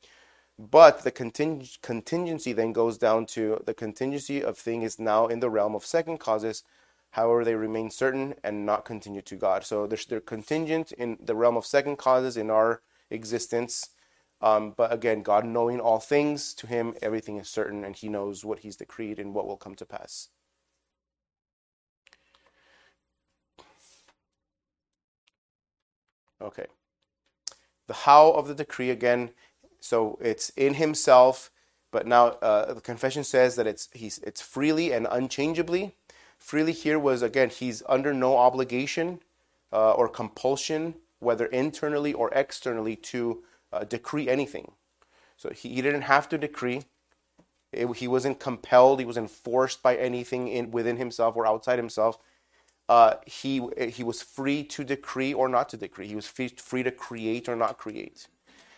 [0.61, 5.41] But the conting- contingency then goes down to the contingency of thing is now in
[5.41, 6.65] the realm of second causes.
[7.13, 9.65] However, they remain certain and not contingent to God.
[9.65, 13.91] So they're, they're contingent in the realm of second causes in our existence.
[14.43, 18.45] Um, but again, God knowing all things, to him everything is certain, and he knows
[18.45, 20.29] what he's decreed and what will come to pass.
[26.43, 26.67] Okay.
[27.87, 29.31] The how of the decree again.
[29.81, 31.51] So it's in himself,
[31.91, 35.97] but now uh, the confession says that it's he's it's freely and unchangeably.
[36.39, 39.21] Freely here was again he's under no obligation
[39.73, 44.73] uh, or compulsion, whether internally or externally, to uh, decree anything.
[45.37, 46.85] So he, he didn't have to decree.
[47.73, 48.99] It, he wasn't compelled.
[48.99, 52.19] He wasn't forced by anything in, within himself or outside himself
[52.91, 56.09] uh, he he was free to decree or not to decree.
[56.09, 58.27] He was free, free to create or not create.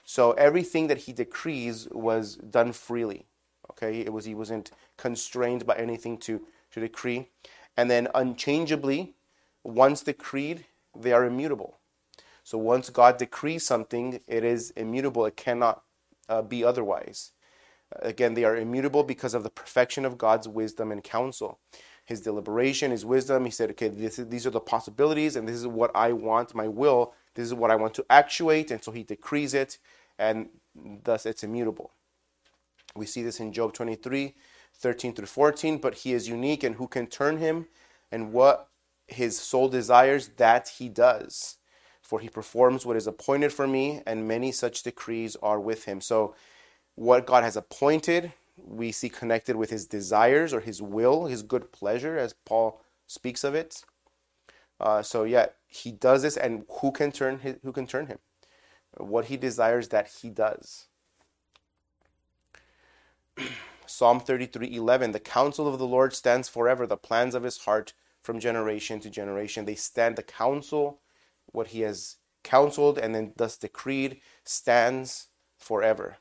[0.04, 3.26] So everything that he decrees was done freely.
[3.70, 7.28] Okay, it was he wasn't constrained by anything to to decree,
[7.76, 9.14] and then unchangeably,
[9.62, 10.64] once decreed,
[10.98, 11.78] they are immutable.
[12.42, 15.26] So once God decrees something, it is immutable.
[15.26, 15.82] It cannot
[16.28, 17.32] uh, be otherwise.
[18.00, 21.58] Again, they are immutable because of the perfection of God's wisdom and counsel
[22.04, 23.44] his deliberation, his wisdom.
[23.44, 26.68] He said, okay, this, these are the possibilities, and this is what I want, my
[26.68, 27.14] will.
[27.34, 28.70] This is what I want to actuate.
[28.70, 29.78] And so he decrees it,
[30.18, 31.90] and thus it's immutable.
[32.94, 34.34] We see this in Job 23,
[34.74, 35.78] 13 through 14.
[35.78, 37.66] But he is unique, and who can turn him?
[38.10, 38.68] And what
[39.08, 41.56] his soul desires, that he does.
[42.00, 46.00] For he performs what is appointed for me, and many such decrees are with him.
[46.00, 46.34] So,
[46.94, 51.72] what God has appointed, we see connected with his desires or his will, his good
[51.72, 53.82] pleasure, as Paul speaks of it.
[54.82, 58.18] Uh, so yeah, he does this, and who can turn his, who can turn him?
[58.96, 60.86] What he desires, that he does.
[63.86, 67.92] Psalm 33 11 The counsel of the Lord stands forever, the plans of his heart
[68.22, 69.64] from generation to generation.
[69.64, 71.00] They stand, the counsel,
[71.46, 76.16] what he has counseled and then thus decreed, stands forever.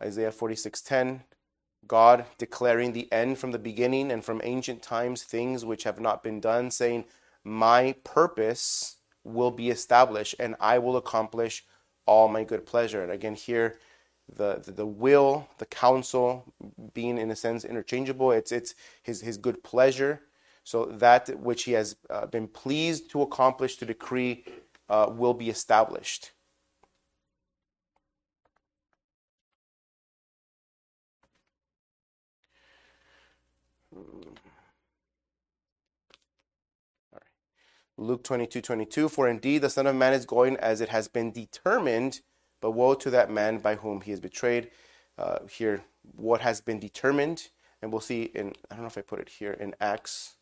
[0.00, 1.24] Isaiah 46:10,
[1.88, 6.22] God declaring the end from the beginning and from ancient times things which have not
[6.22, 7.04] been done, saying,
[7.42, 11.64] "My purpose will be established, and I will accomplish
[12.06, 13.78] all my good pleasure." And again, here,
[14.32, 16.52] the, the, the will, the counsel,
[16.92, 18.30] being in a sense interchangeable.
[18.32, 20.20] It's it's his his good pleasure.
[20.64, 24.44] So that which he has uh, been pleased to accomplish to decree
[24.90, 26.32] uh, will be established.
[38.00, 41.32] Luke 22 22, for indeed the Son of Man is going as it has been
[41.32, 42.20] determined,
[42.60, 44.70] but woe to that man by whom he is betrayed.
[45.18, 45.82] Uh, here,
[46.14, 47.48] what has been determined,
[47.82, 50.36] and we'll see in, I don't know if I put it here, in Acts.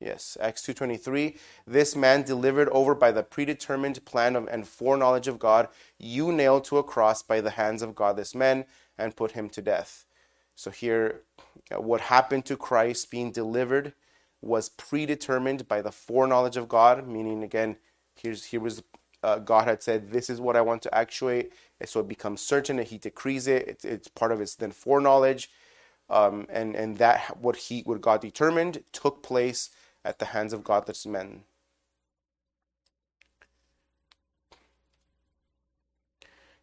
[0.00, 5.38] Yes, Acts 2.23, this man delivered over by the predetermined plan of, and foreknowledge of
[5.38, 8.64] God, you nailed to a cross by the hands of godless men
[8.98, 10.06] and put him to death.
[10.56, 11.20] So here,
[11.70, 13.92] uh, what happened to Christ being delivered
[14.42, 17.76] was predetermined by the foreknowledge of God, meaning again,
[18.14, 18.82] here's here was
[19.22, 22.40] uh, God had said, "This is what I want to actuate," and so it becomes
[22.40, 23.68] certain that He decrees it.
[23.68, 25.50] It's, it's part of His then foreknowledge,
[26.08, 29.70] um, and and that what He what God determined took place
[30.04, 31.42] at the hands of godless men.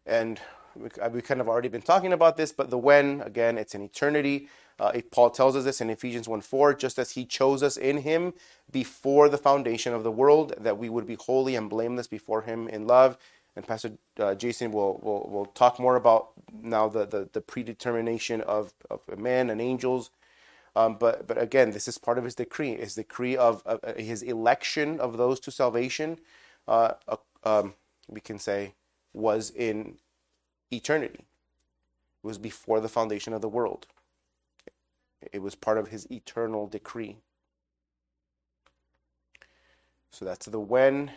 [0.06, 0.40] And
[0.78, 3.82] we, we kind of already been talking about this, but the when again, it's an
[3.82, 4.48] eternity.
[4.78, 7.98] Uh, Paul tells us this in Ephesians 1 4, just as he chose us in
[7.98, 8.32] him
[8.70, 12.68] before the foundation of the world, that we would be holy and blameless before him
[12.68, 13.18] in love.
[13.56, 16.30] And Pastor uh, Jason will, will, will talk more about
[16.62, 20.10] now the, the, the predetermination of, of man and angels.
[20.76, 24.22] Um, but, but again, this is part of his decree, his decree of, uh, his
[24.22, 26.18] election of those to salvation,
[26.68, 27.74] uh, uh, um,
[28.06, 28.74] we can say,
[29.12, 29.96] was in
[30.70, 31.24] eternity.
[32.22, 33.86] It was before the foundation of the world.
[35.32, 37.16] It was part of his eternal decree.
[40.10, 41.12] So that's the when.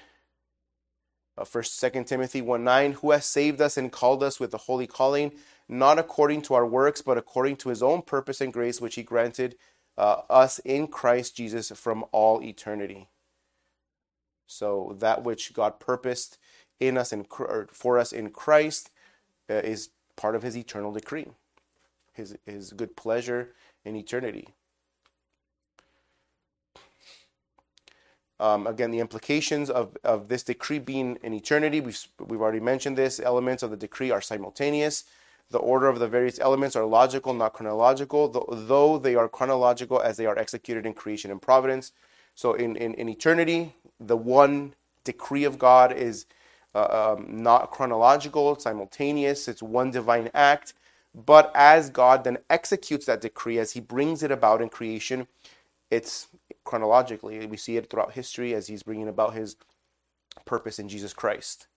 [1.45, 4.86] First, Second Timothy one nine, who has saved us and called us with a holy
[4.86, 5.32] calling,
[5.68, 9.02] not according to our works, but according to His own purpose and grace, which He
[9.02, 9.56] granted
[9.97, 13.08] uh, us in Christ Jesus from all eternity.
[14.45, 16.38] So that which God purposed
[16.80, 17.26] in us and
[17.72, 18.91] for us in Christ
[19.52, 21.28] uh, is part of His eternal decree,
[22.14, 23.49] His His good pleasure
[23.84, 24.47] in eternity.
[28.39, 32.97] Um, again, the implications of, of this decree being in eternity, we've, we've already mentioned
[32.97, 33.20] this.
[33.20, 35.04] Elements of the decree are simultaneous.
[35.52, 40.18] The order of the various elements are logical, not chronological, though they are chronological as
[40.18, 41.91] they are executed in creation and providence.
[42.34, 44.74] So in, in, in eternity, the one
[45.04, 46.26] decree of God is
[46.74, 50.74] uh, um, not chronological, simultaneous, it's one divine act.
[51.13, 55.28] But as God then executes that decree, as he brings it about in creation,
[55.89, 56.28] it's
[56.63, 57.45] chronologically.
[57.45, 59.57] We see it throughout history as he's bringing about his
[60.45, 61.67] purpose in Jesus Christ.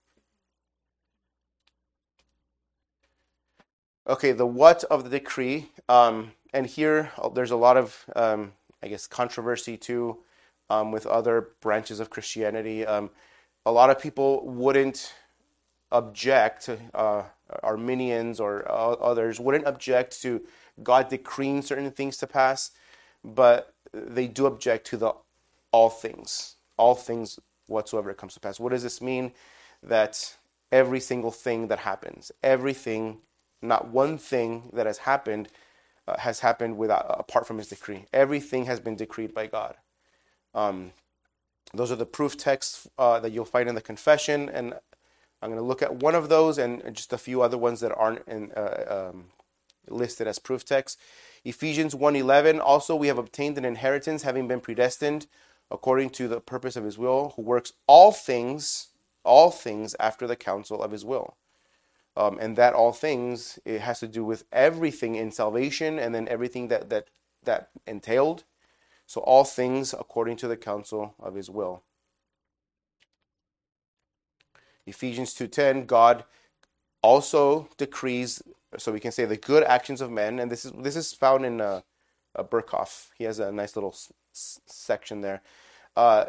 [4.07, 5.71] Okay, the what of the decree.
[5.89, 10.19] Um, and here uh, there's a lot of, um, I guess, controversy too
[10.69, 12.85] um, with other branches of Christianity.
[13.65, 15.13] A lot of people wouldn't
[15.91, 17.23] object, uh,
[17.63, 20.41] Arminians or uh, others wouldn't object to
[20.83, 22.71] God decreeing certain things to pass,
[23.23, 25.13] but they do object to the
[25.71, 28.59] all things, all things whatsoever comes to pass.
[28.59, 29.31] What does this mean?
[29.81, 30.35] That
[30.71, 33.19] every single thing that happens, everything,
[33.61, 35.49] not one thing that has happened,
[36.07, 38.05] uh, has happened without apart from His decree.
[38.13, 39.75] Everything has been decreed by God.
[40.53, 40.91] Um,
[41.73, 44.73] those are the proof texts uh, that you'll find in the confession, and
[45.41, 47.93] I'm going to look at one of those and just a few other ones that
[47.95, 49.25] aren't in, uh, um,
[49.87, 51.01] listed as proof texts.
[51.43, 55.27] Ephesians 1:11 also we have obtained an inheritance having been predestined
[55.69, 58.87] according to the purpose of his will who works all things
[59.25, 61.35] all things after the counsel of his will.
[62.17, 66.27] Um, and that all things it has to do with everything in salvation and then
[66.29, 67.09] everything that that
[67.43, 68.45] that entailed.
[69.05, 71.83] So all things according to the counsel of his will.
[74.85, 76.25] Ephesians 2:10 God
[77.01, 78.41] also decrees
[78.77, 81.45] so we can say the good actions of men, and this is this is found
[81.45, 81.81] in uh,
[82.35, 83.09] uh, Berkhof.
[83.17, 85.41] He has a nice little s- section there.
[85.95, 86.25] Uh,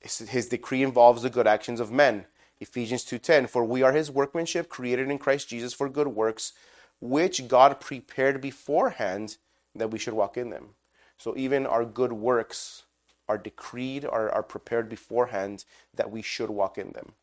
[0.00, 2.26] his, his, decree involves the good actions of men.
[2.60, 6.52] Ephesians 2:10 For we are his workmanship created in Christ Jesus for good works
[7.00, 9.38] which God prepared beforehand
[9.74, 10.74] that we should walk in them.
[11.20, 12.84] So even our good works
[13.28, 17.14] are decreed are, are prepared beforehand that we should walk in them.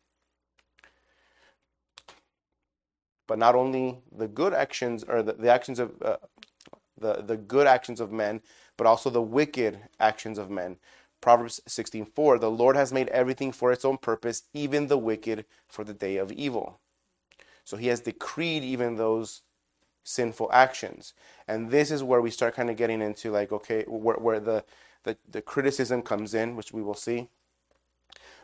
[3.28, 6.16] but not only the good actions or the, the actions of uh,
[6.98, 8.40] the, the good actions of men,
[8.76, 10.78] but also the wicked actions of men.
[11.20, 15.84] Proverbs 16:4 The Lord has made everything for its own purpose, even the wicked for
[15.84, 16.80] the day of evil.
[17.64, 19.42] So he has decreed even those
[20.08, 21.12] sinful actions.
[21.46, 24.64] And this is where we start kind of getting into like okay, where, where the,
[25.04, 27.28] the the criticism comes in, which we will see.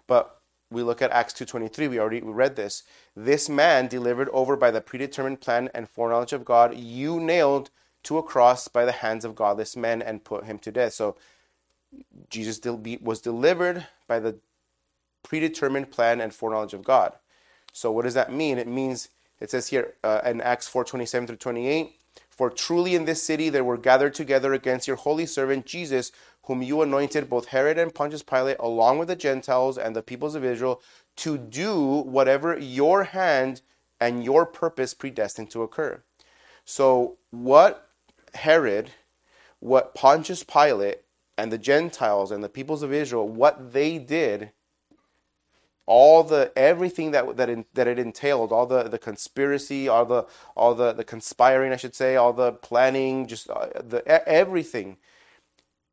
[0.07, 0.41] But
[0.71, 2.83] we look at Acts 2:23, we already we read this.
[3.17, 7.71] This man delivered over by the predetermined plan and foreknowledge of God, you nailed
[8.03, 10.93] to a cross by the hands of godless men and put him to death.
[10.93, 11.17] So
[12.29, 12.61] Jesus
[13.01, 14.37] was delivered by the
[15.23, 17.15] predetermined plan and foreknowledge of God.
[17.73, 18.59] So what does that mean?
[18.59, 19.09] It means
[19.41, 21.99] it says here uh, in Acts 4:27 through 28,
[22.31, 26.13] for truly in this city there were gathered together against your holy servant Jesus
[26.45, 30.35] whom you anointed both Herod and Pontius Pilate, along with the Gentiles and the peoples
[30.35, 30.83] of Israel,
[31.17, 33.63] to do whatever your hand
[34.01, 36.03] and your purpose predestined to occur.
[36.65, 37.89] So, what
[38.35, 38.91] Herod,
[39.61, 41.01] what Pontius Pilate,
[41.37, 44.51] and the Gentiles and the peoples of Israel, what they did,
[45.87, 50.27] all the everything that that in, that it entailed, all the the conspiracy, all the
[50.57, 54.97] all the the conspiring, I should say, all the planning, just uh, the everything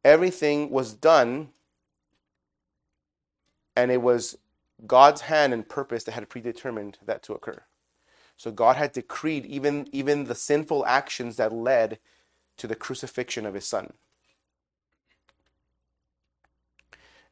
[0.03, 1.49] everything was done
[3.75, 4.37] and it was
[4.85, 7.63] God's hand and purpose that had predetermined that to occur.
[8.35, 11.99] So God had decreed even, even the sinful actions that led
[12.57, 13.93] to the crucifixion of his son.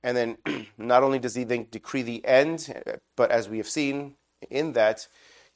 [0.04, 0.38] And then
[0.78, 2.74] not only does he then decree the end,
[3.16, 4.16] but as we have seen
[4.50, 5.08] in that,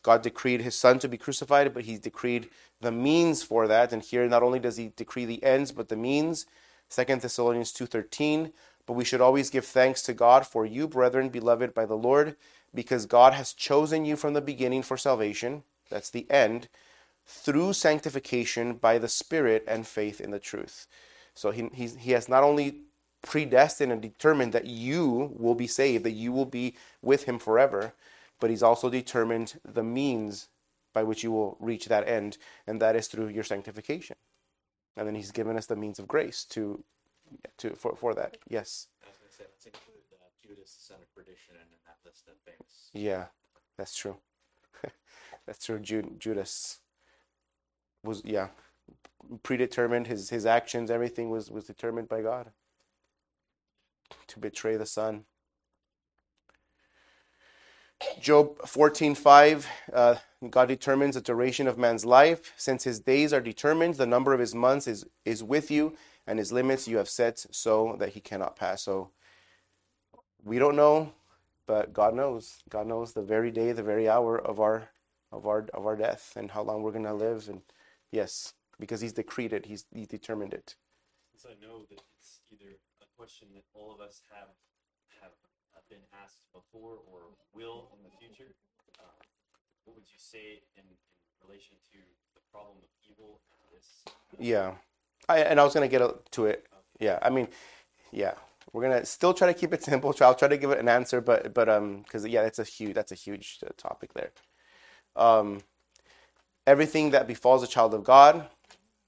[0.01, 2.49] God decreed his son to be crucified, but he decreed
[2.81, 3.93] the means for that.
[3.93, 6.45] And here not only does he decree the ends, but the means
[6.89, 8.51] 2 Thessalonians 2:13,
[8.85, 12.35] but we should always give thanks to God for you, brethren, beloved by the Lord,
[12.73, 16.67] because God has chosen you from the beginning for salvation, that's the end,
[17.25, 20.87] through sanctification by the Spirit and faith in the truth.
[21.33, 22.81] So he, he has not only
[23.23, 27.93] predestined and determined that you will be saved, that you will be with him forever,
[28.39, 30.49] but he's also determined the means
[30.93, 34.17] by which you will reach that end, and that is through your sanctification.
[34.95, 36.83] And then he's given us the means of grace to
[37.57, 38.37] to for, for that.
[38.47, 38.87] Yes.
[39.03, 42.27] I was going to say let's include uh, Judas son of perdition in that list
[42.27, 43.25] of famous yeah
[43.77, 44.17] that's true.
[45.47, 45.79] That's true.
[45.79, 46.79] Jude, Judas
[48.03, 48.49] was yeah
[49.41, 50.07] predetermined.
[50.07, 52.51] His his actions everything was was determined by God
[54.27, 55.25] to betray the Son.
[58.19, 60.15] Job 14:5 uh,
[60.49, 62.53] God determines the duration of man's life.
[62.57, 65.95] Since his days are determined the number of his months is is with you
[66.27, 68.83] and his limits you have set so that he cannot pass.
[68.83, 69.11] So
[70.43, 71.13] we don't know
[71.65, 72.61] but God knows.
[72.69, 74.89] God knows the very day the very hour of our
[75.31, 77.47] of our of our death and how long we're going to live.
[77.49, 77.61] And
[78.11, 80.75] yes because he's decreed it he's he's determined it.
[81.37, 82.01] So I know that
[83.23, 84.51] question that all of us have
[85.21, 85.31] have
[85.73, 87.21] uh, been asked before or
[87.55, 88.51] will in the future.
[88.99, 89.03] Uh,
[89.85, 91.99] what would you say in, in relation to
[92.35, 94.03] the problem of evil and this?
[94.37, 94.73] Yeah,
[95.29, 96.01] I, and I was gonna get
[96.31, 96.67] to it.
[96.99, 97.47] Yeah, I mean,
[98.11, 98.33] yeah,
[98.73, 100.13] we're gonna still try to keep it simple.
[100.19, 102.93] I'll try to give it an answer, but but um, because yeah, that's a huge
[102.93, 104.31] that's a huge uh, topic there.
[105.15, 105.61] Um,
[106.67, 108.47] everything that befalls a child of God,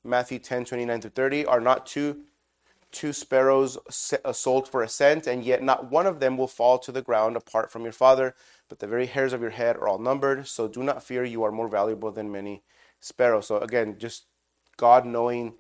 [0.06, 2.24] Matthew 10, 29 to 30, are not two
[2.96, 3.78] two sparrows
[4.26, 7.04] uh, sold for a cent, and yet not one of them will fall to the
[7.04, 8.36] ground apart from your Father.
[8.70, 10.48] But the very hairs of your head are all numbered.
[10.48, 12.64] So do not fear; you are more valuable than many
[13.02, 13.48] sparrows.
[13.48, 14.26] So again, just
[14.78, 15.56] God knowing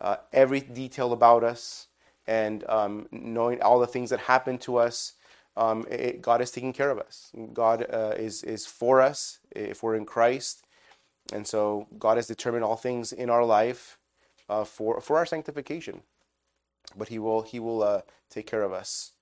[0.00, 1.88] uh, every detail about us
[2.26, 5.14] and um, knowing all the things that happen to us.
[5.56, 7.32] Um, it, God is taking care of us.
[7.52, 10.64] God uh, is is for us if we're in Christ,
[11.32, 13.98] and so God has determined all things in our life
[14.48, 16.02] uh, for for our sanctification.
[16.96, 19.12] But He will He will uh, take care of us.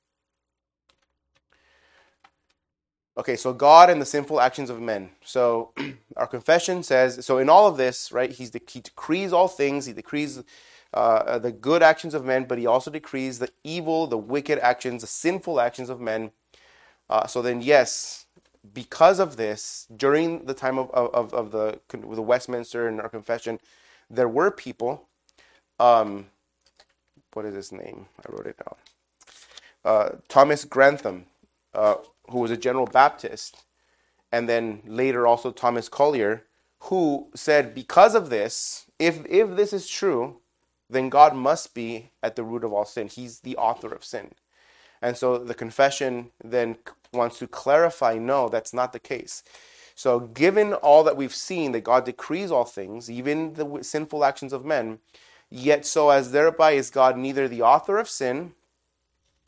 [3.17, 5.11] Okay, so God and the sinful actions of men.
[5.25, 5.73] So
[6.17, 9.87] our confession says, so in all of this, right, he's the, he decrees all things.
[9.87, 10.43] He decrees
[10.93, 15.03] uh, the good actions of men, but he also decrees the evil, the wicked actions,
[15.03, 16.33] the sinful actions of men.
[17.09, 18.27] Uh, so then, yes,
[18.73, 23.61] because of this, during the time of, of, of the, the Westminster and our confession,
[24.11, 25.09] there were people.
[25.79, 26.27] Um,
[27.35, 28.07] what is his name?
[28.26, 28.76] I wrote it down.
[29.85, 31.26] Uh, Thomas Grantham,
[31.74, 31.97] uh,
[32.30, 33.64] who was a General Baptist,
[34.32, 36.45] and then later also Thomas Collier,
[36.85, 40.41] who said, because of this, if if this is true,
[40.89, 43.09] then God must be at the root of all sin.
[43.09, 44.32] He's the author of sin.
[45.01, 46.76] And so the confession then
[47.12, 49.43] wants to clarify no, that's not the case.
[49.95, 54.53] So, given all that we've seen, that God decrees all things, even the sinful actions
[54.53, 54.99] of men,
[55.55, 58.55] yet so as thereby is God neither the author of sin,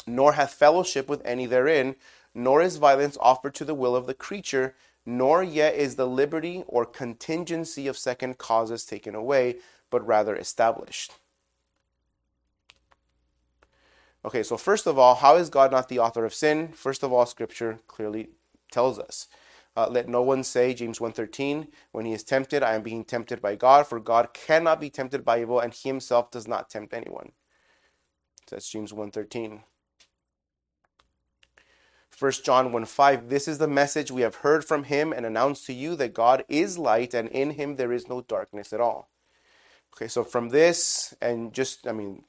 [0.06, 1.96] nor hath fellowship with any therein,
[2.32, 6.62] nor is violence offered to the will of the creature, nor yet is the liberty
[6.68, 9.56] or contingency of second causes taken away,
[9.90, 11.14] but rather established.
[14.24, 16.68] Okay, so first of all, how is God not the author of sin?
[16.68, 18.28] First of all, Scripture clearly
[18.70, 19.26] tells us.
[19.76, 23.42] Uh, let no one say, James 1.13, when he is tempted, I am being tempted
[23.42, 26.94] by God, for God cannot be tempted by evil, and he himself does not tempt
[26.94, 27.32] anyone.
[28.50, 29.60] That's James 1.13.
[32.18, 35.66] 1 John 1 5, this is the message we have heard from him and announced
[35.66, 39.10] to you that God is light and in him there is no darkness at all.
[39.94, 42.24] Okay, so from this and just, I mean,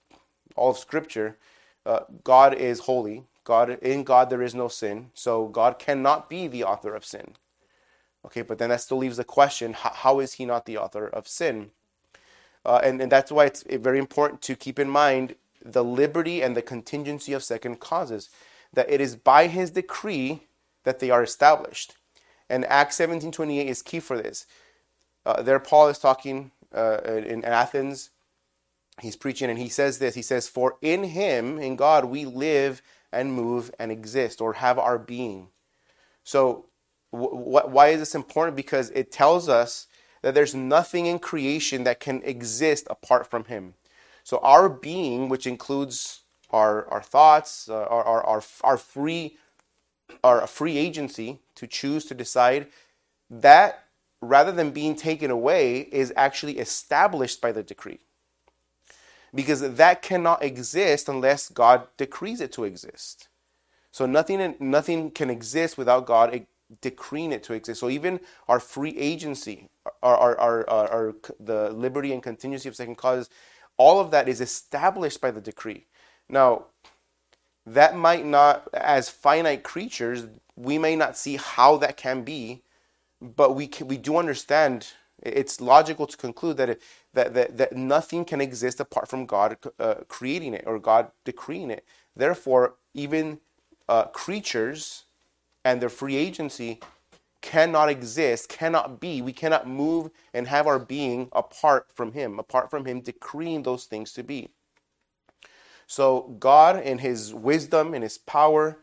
[0.58, 1.38] all of Scripture,
[1.86, 3.24] uh, God is holy.
[3.48, 7.36] God in God there is no sin, so God cannot be the author of sin.
[8.26, 11.08] Okay, but then that still leaves the question: how, how is He not the author
[11.08, 11.72] of sin?
[12.66, 16.58] Uh, and, and that's why it's very important to keep in mind the liberty and
[16.58, 18.30] the contingency of second causes.
[18.74, 20.44] That it is by His decree
[20.84, 21.96] that they are established.
[22.50, 24.46] And Acts seventeen twenty eight is key for this.
[25.26, 28.10] Uh, there, Paul is talking uh, in Athens
[29.02, 32.82] he's preaching and he says this he says for in him in god we live
[33.18, 35.50] and move and exist or have our being.
[36.24, 36.66] So
[37.12, 37.34] wh-
[37.68, 38.56] why is this important?
[38.56, 39.88] Because it tells us
[40.22, 43.74] that there's nothing in creation that can exist apart from him.
[44.24, 49.38] So our being which includes our our thoughts uh, our, our, our, our free
[50.24, 52.68] our free agency to choose to decide
[53.30, 53.86] that
[54.22, 58.00] rather than being taken away is actually established by the decree
[59.38, 63.28] because that cannot exist unless God decrees it to exist.
[63.92, 66.48] So nothing nothing can exist without God
[66.82, 67.80] decreeing it to exist.
[67.80, 69.70] So even our free agency,
[70.02, 73.30] our, our, our, our, the liberty and contingency of second causes,
[73.78, 75.86] all of that is established by the decree.
[76.28, 76.66] Now,
[77.68, 80.26] that might not, as finite creatures,
[80.56, 82.64] we may not see how that can be,
[83.22, 84.88] but we can, we do understand
[85.22, 86.82] it's logical to conclude that, it,
[87.18, 91.72] that, that, that nothing can exist apart from God uh, creating it or God decreeing
[91.72, 91.84] it.
[92.16, 93.40] Therefore, even
[93.90, 95.06] uh, creatures
[95.66, 96.80] and their free agency
[97.42, 99.22] cannot exist, cannot be.
[99.22, 103.86] We cannot move and have our being apart from Him, apart from Him decreeing those
[103.86, 104.50] things to be.
[105.88, 108.78] So God, in His wisdom, in His power,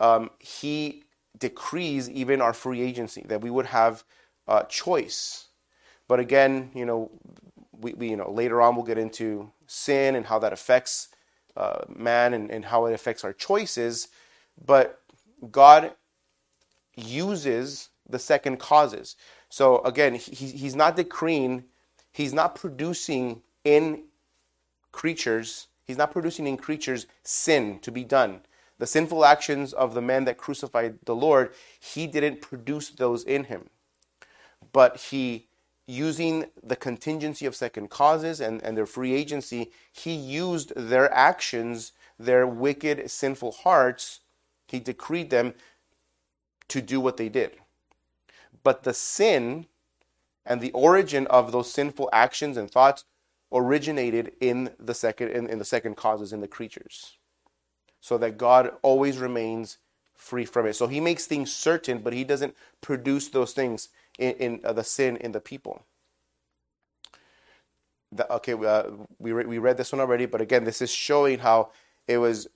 [0.00, 1.04] um, He
[1.38, 4.04] decrees even our free agency that we would have
[4.48, 5.48] uh, choice.
[6.08, 7.10] But again, you know,
[7.82, 11.08] we, we, you know later on we'll get into sin and how that affects
[11.56, 14.08] uh, man and, and how it affects our choices.
[14.64, 15.00] But
[15.50, 15.92] God
[16.96, 19.16] uses the second causes.
[19.48, 21.64] So again, he, he's not decreeing,
[22.12, 24.04] he's not producing in
[24.92, 28.40] creatures, he's not producing in creatures sin to be done.
[28.78, 33.44] The sinful actions of the man that crucified the Lord, he didn't produce those in
[33.44, 33.68] him.
[34.72, 35.46] But he,
[35.86, 41.92] using the contingency of second causes and, and their free agency, he used their actions,
[42.18, 44.20] their wicked, sinful hearts,
[44.68, 45.54] he decreed them
[46.68, 47.56] to do what they did.
[48.62, 49.66] But the sin
[50.46, 53.04] and the origin of those sinful actions and thoughts
[53.52, 57.18] originated in the second in, in the second causes in the creatures.
[58.00, 59.78] So that God always remains
[60.16, 60.74] free from it.
[60.74, 64.84] So he makes things certain, but he doesn't produce those things in, in uh, the
[64.84, 65.84] sin in the people.
[68.12, 68.84] The, okay, uh,
[69.18, 71.70] we, re- we read this one already, but again, this is showing how
[72.06, 72.48] it was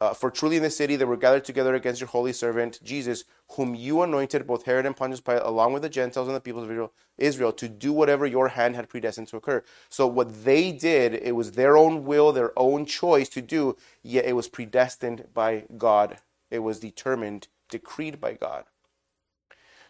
[0.00, 3.24] uh, for truly in the city they were gathered together against your holy servant Jesus,
[3.52, 6.62] whom you anointed, both Herod and Pontius Pilate, along with the Gentiles and the people
[6.62, 9.62] of Israel, Israel, to do whatever your hand had predestined to occur.
[9.90, 14.24] So what they did, it was their own will, their own choice to do, yet
[14.24, 16.18] it was predestined by God.
[16.50, 18.64] It was determined, decreed by God.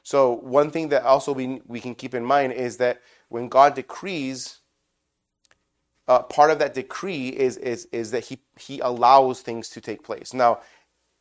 [0.03, 3.75] So one thing that also we, we can keep in mind is that when God
[3.75, 4.61] decrees,
[6.09, 10.03] uh, part of that decree is, is, is that he, he allows things to take
[10.03, 10.35] place.
[10.35, 10.61] Now,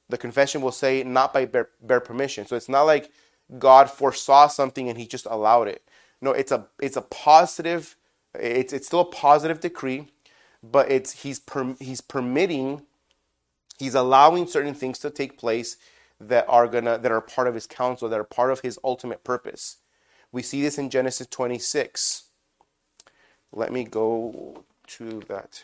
[0.07, 2.45] the confession will say not by bare, bare permission.
[2.47, 3.11] So it's not like
[3.57, 5.83] God foresaw something and he just allowed it.
[6.21, 7.95] No, it's a it's a positive.
[8.35, 10.07] It's it's still a positive decree,
[10.61, 12.85] but it's he's per, he's permitting,
[13.77, 15.77] he's allowing certain things to take place
[16.19, 19.23] that are gonna that are part of his counsel, that are part of his ultimate
[19.23, 19.77] purpose.
[20.31, 22.23] We see this in Genesis 26.
[23.51, 25.63] Let me go to that.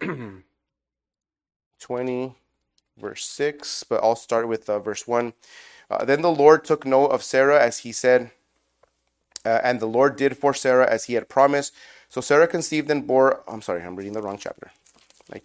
[1.84, 2.32] Twenty,
[2.96, 5.34] verse six, but I'll start with uh, verse one.
[5.90, 8.30] Uh, then the Lord took note of Sarah as he said
[9.44, 11.74] uh, and the Lord did for Sarah as he had promised.
[12.08, 13.42] So Sarah conceived and bore.
[13.46, 14.70] I'm sorry, I'm reading the wrong chapter.
[15.30, 15.44] Like,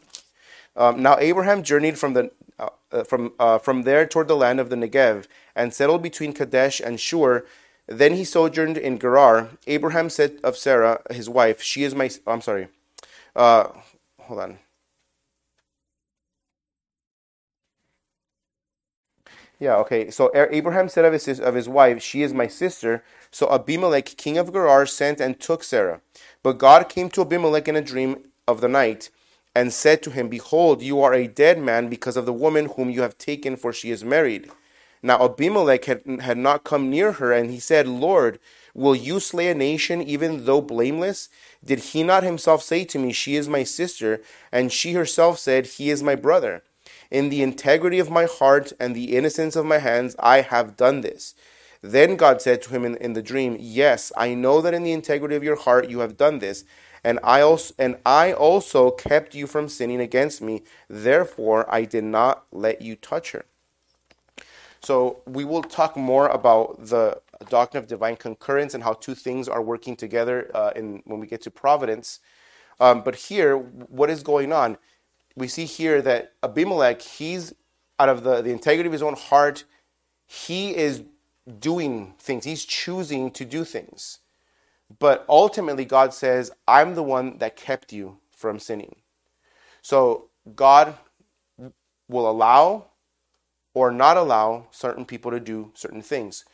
[0.76, 4.60] um, now Abraham journeyed from the uh, uh, from uh, from there toward the land
[4.60, 5.26] of the Negev
[5.56, 7.46] and settled between Kadesh and Shur.
[7.88, 9.50] Then he sojourned in Gerar.
[9.68, 12.68] Abraham said of Sarah, his wife, "She is my." I'm sorry.
[13.36, 13.70] Uh,
[14.22, 14.60] hold on.
[19.60, 20.10] Yeah, okay.
[20.10, 24.38] So Abraham said of his of his wife, "She is my sister." So Abimelech, king
[24.38, 26.02] of Gerar, sent and took Sarah.
[26.44, 29.10] But God came to Abimelech in a dream of the night,
[29.56, 32.90] and said to him, Behold, you are a dead man because of the woman whom
[32.90, 34.50] you have taken, for she is married.
[35.02, 38.40] Now Abimelech had, had not come near her, and he said, Lord,
[38.74, 41.30] will you slay a nation even though blameless?
[41.64, 44.22] Did he not himself say to me, She is my sister?
[44.52, 46.64] And she herself said, He is my brother.
[47.12, 51.02] In the integrity of my heart and the innocence of my hands, I have done
[51.02, 51.34] this.
[51.82, 54.92] Then God said to him in, in the dream, Yes, I know that in the
[54.92, 56.66] integrity of your heart you have done this,
[57.04, 60.64] and I also and I also kept you from sinning against me.
[60.90, 63.46] Therefore, I did not let you touch her.
[64.82, 69.48] So we will talk more about the doctrine of divine concurrence and how two things
[69.48, 72.20] are working together uh, in when we get to providence.
[72.80, 74.78] Um, but here, what is going on?
[75.36, 77.54] We see here that Abimelech, he's
[78.00, 79.64] out of the, the integrity of his own heart,
[80.26, 81.04] he is
[81.60, 82.46] doing things.
[82.46, 84.20] He's choosing to do things.
[85.00, 88.98] But ultimately, God says, I'm the one that kept you from sinning.
[89.82, 90.96] So God
[92.08, 92.86] will allow
[93.74, 96.46] or not allow certain people to do certain things.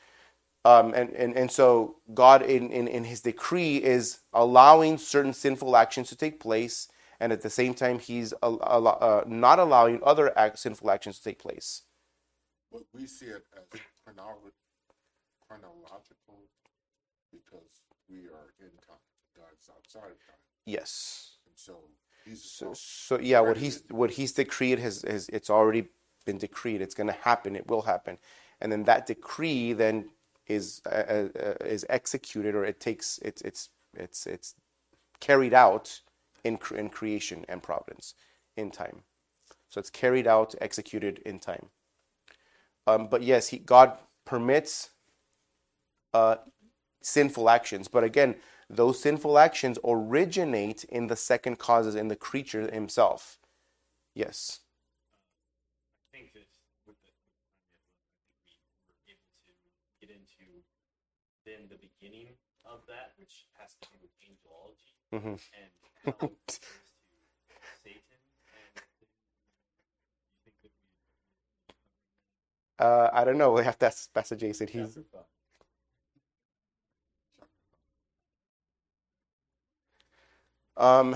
[0.65, 5.77] Um, and, and, and so God, in, in, in his decree, is allowing certain sinful
[5.77, 6.89] actions to take place
[7.19, 11.39] and at the same time he's uh, not allowing other act, sinful actions to take
[11.39, 11.83] place.
[12.93, 13.79] We see it as
[15.47, 16.39] chronological
[17.31, 18.97] because we are in time.
[19.35, 20.41] God's outside of time.
[20.65, 21.37] Yes.
[21.45, 21.77] And so
[22.25, 25.87] he's so, so yeah, what he's what he's decreed has, has it's already
[26.25, 26.81] been decreed.
[26.81, 27.55] It's going to happen.
[27.55, 28.17] It will happen,
[28.61, 30.09] and then that decree then
[30.47, 34.55] is uh, uh, is executed or it takes it's it's it's it's
[35.19, 36.01] carried out
[36.45, 38.13] in, cre- in creation and providence
[38.55, 39.01] in time.
[39.67, 41.67] So it's carried out, executed in time.
[42.87, 44.91] Um, but yes, he, God permits
[46.13, 46.35] uh,
[47.01, 47.87] sinful actions.
[47.87, 48.35] But again,
[48.69, 53.37] those sinful actions originate in the second causes in the creature himself.
[54.13, 54.59] Yes.
[56.13, 56.47] I think that
[56.87, 57.11] with the,
[58.87, 59.69] with the we were able to
[59.99, 60.63] get into
[61.45, 65.39] then the beginning of that, which has to do with angelology Mhm.
[65.53, 65.71] and
[66.03, 66.11] how
[66.47, 66.59] to
[67.83, 68.19] Satan.
[68.55, 68.71] And
[70.45, 70.71] you think that
[72.79, 73.51] we, Uh, I don't know.
[73.53, 74.67] We have to ask Pastor Jason.
[74.67, 74.97] He's
[80.77, 81.15] Um,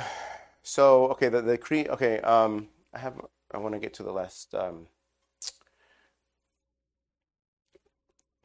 [0.63, 2.19] so okay, the the cre okay.
[2.21, 3.19] Um, I have
[3.53, 4.53] I want to get to the last.
[4.55, 4.87] Um,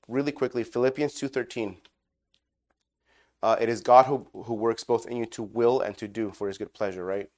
[0.08, 1.78] really quickly, Philippians two thirteen.
[3.44, 6.30] Uh, it is God who who works both in you to will and to do
[6.30, 7.28] for His good pleasure, right?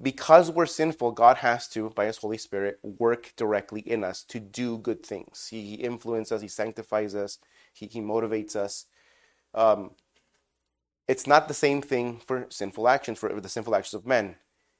[0.00, 4.40] Because we're sinful, God has to, by His Holy Spirit, work directly in us to
[4.40, 5.46] do good things.
[5.48, 7.38] He, he influences us, He sanctifies us,
[7.72, 8.86] He, he motivates us.
[9.54, 9.92] Um,
[11.06, 14.34] it's not the same thing for sinful actions, for the sinful actions of men.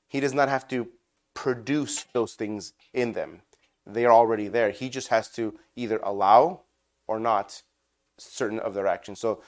[0.08, 0.88] He does not have to
[1.34, 3.42] produce those things in them.
[3.86, 4.70] They are already there.
[4.70, 6.62] He just has to either allow
[7.06, 7.62] or not
[8.18, 9.20] certain of their actions.
[9.20, 9.40] So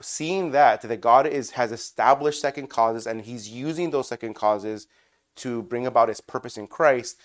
[0.00, 4.86] seeing that that God is has established second causes and he's using those second causes
[5.36, 7.18] to bring about his purpose in Christ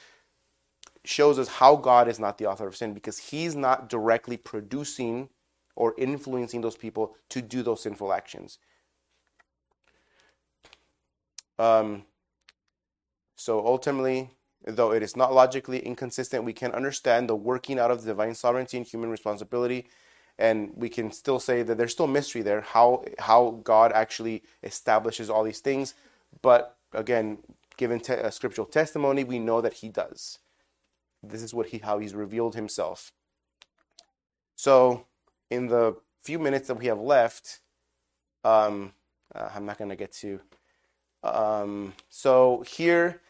[1.06, 5.30] shows us how God is not the author of sin because he's not directly producing
[5.76, 8.60] or influencing those people to do those sinful actions.
[11.58, 12.04] Um,
[13.36, 14.32] so ultimately,
[14.66, 18.36] though it is not logically inconsistent, we can understand the working out of the divine
[18.36, 19.88] sovereignty and human responsibility,
[20.40, 25.30] and we can still say that there's still mystery there how how God actually establishes
[25.30, 25.94] all these things.
[26.42, 27.40] But again,
[27.78, 30.40] given te- scriptural testimony, we know that He does.
[31.22, 33.12] This is what he how He's revealed Himself.
[34.56, 35.06] So
[35.52, 37.60] in the few minutes that we have left,
[38.44, 38.94] um,
[39.36, 40.40] uh, I'm not going to get to.
[41.24, 43.22] Um, so here,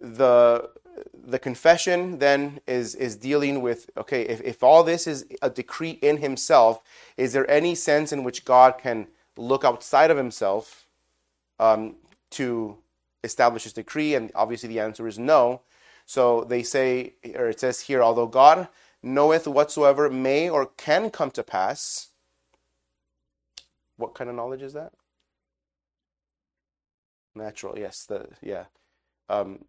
[0.00, 0.70] the
[1.14, 5.98] the confession then is is dealing with okay if, if all this is a decree
[6.02, 6.80] in himself
[7.16, 10.86] is there any sense in which god can look outside of himself
[11.60, 11.96] um,
[12.30, 12.76] to
[13.24, 15.60] establish his decree and obviously the answer is no
[16.06, 18.68] so they say or it says here although god
[19.02, 22.08] knoweth whatsoever may or can come to pass.
[23.96, 24.92] What kind of knowledge is that?
[27.34, 28.04] Natural, yes.
[28.04, 28.64] The yeah.
[29.28, 29.64] Um,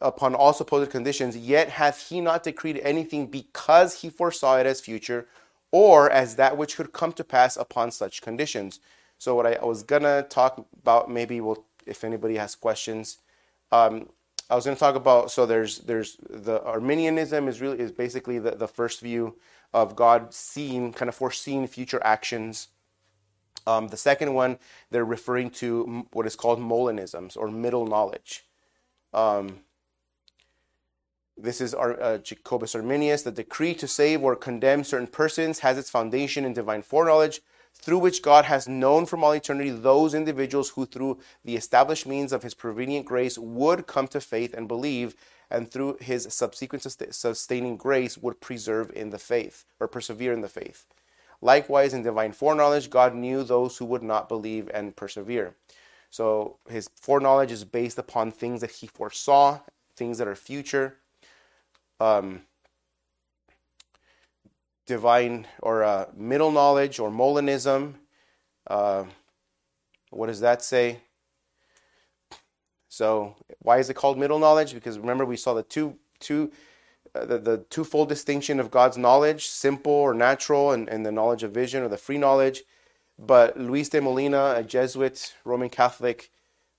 [0.00, 4.80] upon all supposed conditions, yet hath he not decreed anything because he foresaw it as
[4.80, 5.26] future,
[5.70, 8.80] or as that which could come to pass upon such conditions.
[9.18, 13.18] So what I, was gonna talk about, maybe we'll, if anybody has questions,
[13.72, 14.08] um,
[14.50, 18.52] I was to talk about so there's there's the Arminianism is really is basically the,
[18.52, 19.36] the first view
[19.72, 22.68] of God seeing kind of foreseeing future actions.
[23.66, 24.58] Um, the second one
[24.90, 28.44] they're referring to what is called Molinisms or middle knowledge.
[29.14, 29.60] Um,
[31.36, 33.22] this is our, uh, Jacobus Arminius.
[33.22, 37.40] The decree to save or condemn certain persons has its foundation in divine foreknowledge,
[37.74, 42.32] through which God has known from all eternity those individuals who, through the established means
[42.32, 45.16] of his prevenient grace, would come to faith and believe,
[45.50, 50.48] and through his subsequent sustaining grace, would preserve in the faith or persevere in the
[50.48, 50.86] faith.
[51.42, 55.54] Likewise, in divine foreknowledge, God knew those who would not believe and persevere.
[56.14, 59.58] So his foreknowledge is based upon things that he foresaw,
[59.96, 60.98] things that are future.
[61.98, 62.42] Um,
[64.86, 67.94] divine or uh, middle knowledge or Molinism.
[68.64, 69.06] Uh,
[70.10, 71.00] what does that say?
[72.88, 74.72] So why is it called middle knowledge?
[74.72, 76.52] Because remember we saw the two two
[77.12, 81.42] uh, the, the twofold distinction of God's knowledge, simple or natural, and, and the knowledge
[81.42, 82.62] of vision or the free knowledge.
[83.18, 86.30] But Luis de Molina, a Jesuit Roman Catholic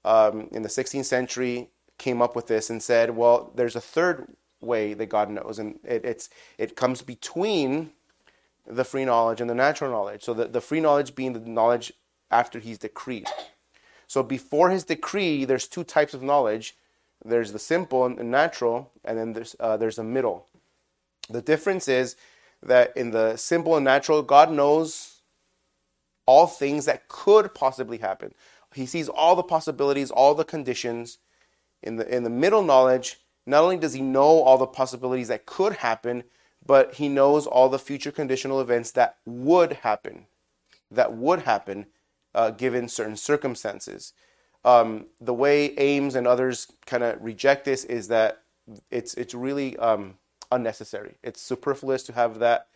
[0.03, 4.27] um, in the 16th century, came up with this and said, well, there's a third
[4.61, 7.91] way that God knows, and it, it's it comes between
[8.67, 10.23] the free knowledge and the natural knowledge.
[10.23, 11.93] So the, the free knowledge being the knowledge
[12.31, 13.27] after He's decreed.
[14.07, 16.75] So before His decree, there's two types of knowledge.
[17.23, 20.47] There's the simple and natural, and then there's uh, there's a middle.
[21.29, 22.15] The difference is
[22.61, 25.14] that in the simple and natural, God knows
[26.25, 28.33] all things that could possibly happen.
[28.73, 31.19] He sees all the possibilities, all the conditions.
[31.81, 35.45] In the in the middle knowledge, not only does he know all the possibilities that
[35.45, 36.23] could happen,
[36.65, 40.25] but he knows all the future conditional events that would happen,
[40.89, 41.85] that would happen
[42.33, 44.13] uh, given certain circumstances.
[44.63, 48.41] Um, the way Ames and others kind of reject this is that
[48.89, 50.15] it's it's really um,
[50.51, 51.15] unnecessary.
[51.23, 52.67] It's superfluous to have that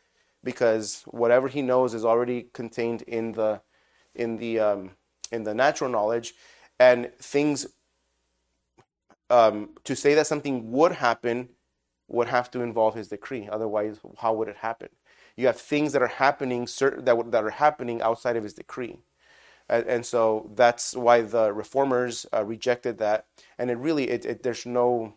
[0.44, 3.62] because whatever he knows is already contained in the
[4.16, 4.92] in the um,
[5.32, 6.34] in the natural knowledge,
[6.80, 7.68] and things
[9.30, 11.50] um, to say that something would happen
[12.08, 13.48] would have to involve his decree.
[13.52, 14.90] Otherwise, how would it happen?
[15.36, 19.00] You have things that are happening certain that that are happening outside of his decree,
[19.70, 23.26] and, and so that's why the reformers uh, rejected that.
[23.58, 25.14] And it really, it, it, there's no,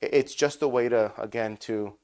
[0.00, 1.94] it's just a way to again to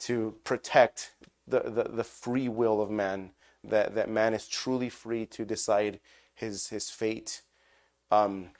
[0.00, 1.12] to protect
[1.50, 3.30] the, the, the free will of man.
[3.62, 6.00] That that man is truly free to decide
[6.34, 7.42] his his fate.
[8.10, 8.50] Um,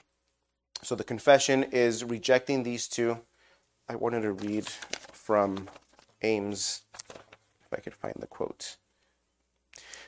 [0.83, 3.19] so the confession is rejecting these two.
[3.89, 4.67] I wanted to read
[5.11, 5.69] from
[6.21, 8.77] Ames, if I could find the quote.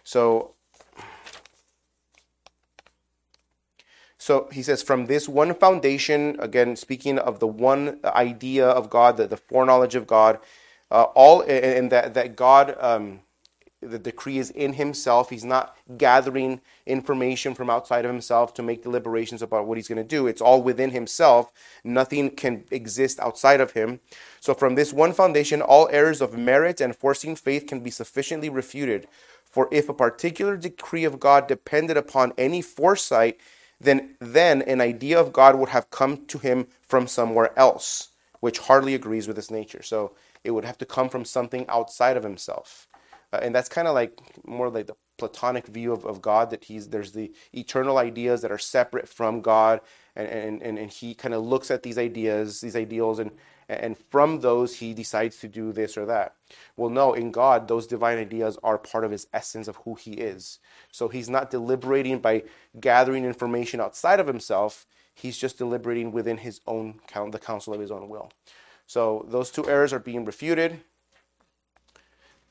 [0.04, 0.56] So,
[4.18, 9.18] so he says, from this one foundation, again, speaking of the one idea of God,
[9.18, 10.40] the, the foreknowledge of God,
[10.94, 13.22] uh, all, and that, that God, um,
[13.82, 15.32] the decree is in himself.
[15.32, 19.98] He's not gathering information from outside of himself to make deliberations about what he's going
[19.98, 20.28] to do.
[20.28, 21.52] It's all within himself.
[21.84, 24.02] Nothing can exist outside of him.
[24.39, 28.50] So, from this one foundation, all errors of merit and foreseen faith can be sufficiently
[28.50, 29.08] refuted.
[29.44, 33.39] For if a particular decree of God depended upon any foresight,
[33.82, 38.60] then, then an idea of God would have come to him from somewhere else, which
[38.60, 39.82] hardly agrees with his nature.
[39.82, 40.14] So,
[40.44, 42.88] it would have to come from something outside of himself.
[43.32, 46.66] Uh, and that's kind of like more like the Platonic view of, of God that
[46.66, 49.82] he's there's the eternal ideas that are separate from God,
[50.16, 53.32] and and, and, and he kind of looks at these ideas, these ideals, and
[53.70, 56.36] and from those he decides to do this or that.
[56.76, 60.14] Well, no, in God, those divine ideas are part of his essence of who he
[60.14, 60.60] is.
[60.91, 62.44] So he's not deliberating by
[62.80, 64.86] gathering information outside of himself.
[65.14, 68.32] He's just deliberating within his own count, the counsel of his own will.
[68.94, 70.80] So those two errors are being refuted.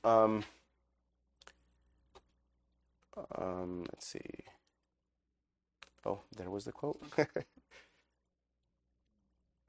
[0.03, 0.43] Um,
[3.38, 4.18] um, let's see.
[6.05, 7.01] Oh, there was the quote.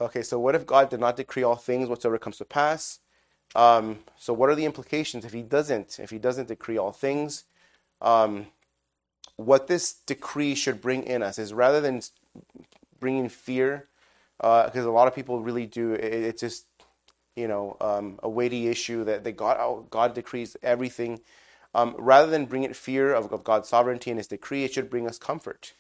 [0.01, 3.01] okay, so what if God did not decree all things whatsoever comes to pass?
[3.53, 5.99] Um, so what are the implications if he doesn't?
[5.99, 7.43] If he doesn't decree all things,
[8.01, 8.47] um,
[9.35, 12.01] what this decree should bring in us is rather than
[12.99, 13.89] bringing fear,
[14.37, 15.93] because uh, a lot of people really do.
[15.93, 16.67] It, it's just
[17.35, 21.19] you know um, a weighty issue that, God God decrees everything
[21.75, 24.89] um, rather than bring it fear of, of, God's sovereignty and His decree, it should
[24.89, 25.73] bring us comfort.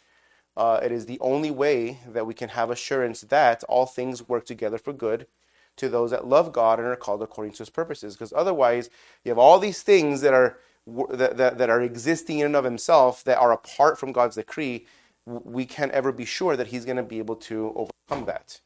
[0.55, 4.45] Uh, it is the only way that we can have assurance that all things work
[4.45, 5.27] together for good
[5.75, 8.15] to those that love God and are called according to His purposes.
[8.15, 8.89] Because otherwise,
[9.23, 12.65] you have all these things that are that, that, that are existing in and of
[12.65, 14.85] Himself that are apart from God's decree.
[15.25, 18.59] We can't ever be sure that He's going to be able to overcome that.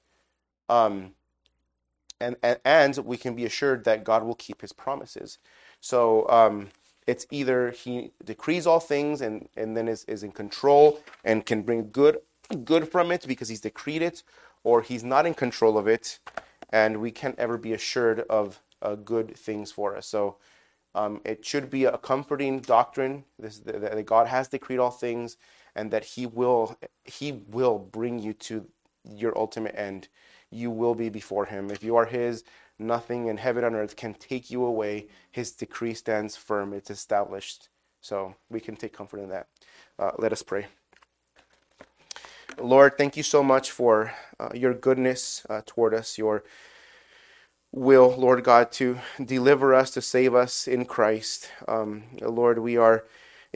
[0.70, 1.12] Um,
[2.20, 5.38] and, and, and we can be assured that God will keep His promises.
[5.80, 6.70] So um,
[7.06, 11.62] it's either he decrees all things and, and then is, is in control and can
[11.62, 12.18] bring good
[12.64, 14.24] good from it because he's decreed it,
[14.64, 16.20] or he's not in control of it,
[16.70, 20.08] and we can't ever be assured of uh, good things for us.
[20.08, 20.38] So
[20.96, 25.38] um, it should be a comforting doctrine this, that, that God has decreed all things,
[25.78, 28.68] and that He will He will bring you to
[29.04, 30.10] your ultimate end.
[30.52, 32.44] You will be before Him if you are His
[32.80, 35.08] nothing in heaven and earth can take you away.
[35.32, 37.70] His decree stands firm, it's established.
[38.02, 39.48] So we can take comfort in that.
[39.98, 40.68] Uh, let us pray.
[42.60, 46.44] Lord, thank you so much for uh, your goodness uh, toward us, your
[47.72, 51.50] will, Lord God, to deliver us, to save us in Christ.
[51.68, 53.06] Um, Lord, we are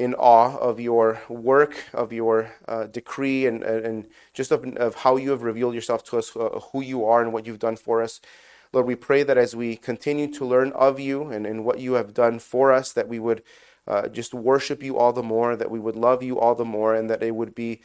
[0.01, 5.15] in awe of your work, of your uh, decree, and, and just of, of, how
[5.15, 8.01] you have revealed yourself to us, uh, who you are, and what you've done for
[8.01, 8.19] us.
[8.73, 11.93] Lord, we pray that as we continue to learn of you and, and what you
[11.93, 13.43] have done for us, that we would
[13.87, 16.95] uh, just worship you all the more, that we would love you all the more,
[16.95, 17.81] and that it would be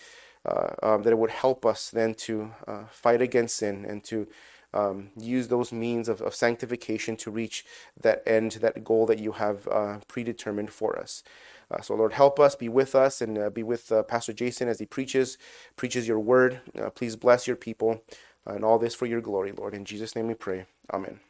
[0.46, 4.26] uh, um, that it would help us then to uh, fight against sin and to
[4.72, 7.64] um, use those means of, of, sanctification to reach
[8.00, 11.22] that end, that goal that you have uh, predetermined for us.
[11.70, 14.78] Uh, so, Lord, help us, be with us, and uh, be with Pastor Jason as
[14.80, 15.38] he preaches,
[15.76, 16.60] preaches your word.
[16.94, 18.02] please bless your people
[18.46, 19.74] and all this for your glory, Lord.
[19.74, 20.66] In Jesus' name we pray.
[20.92, 21.20] Amen.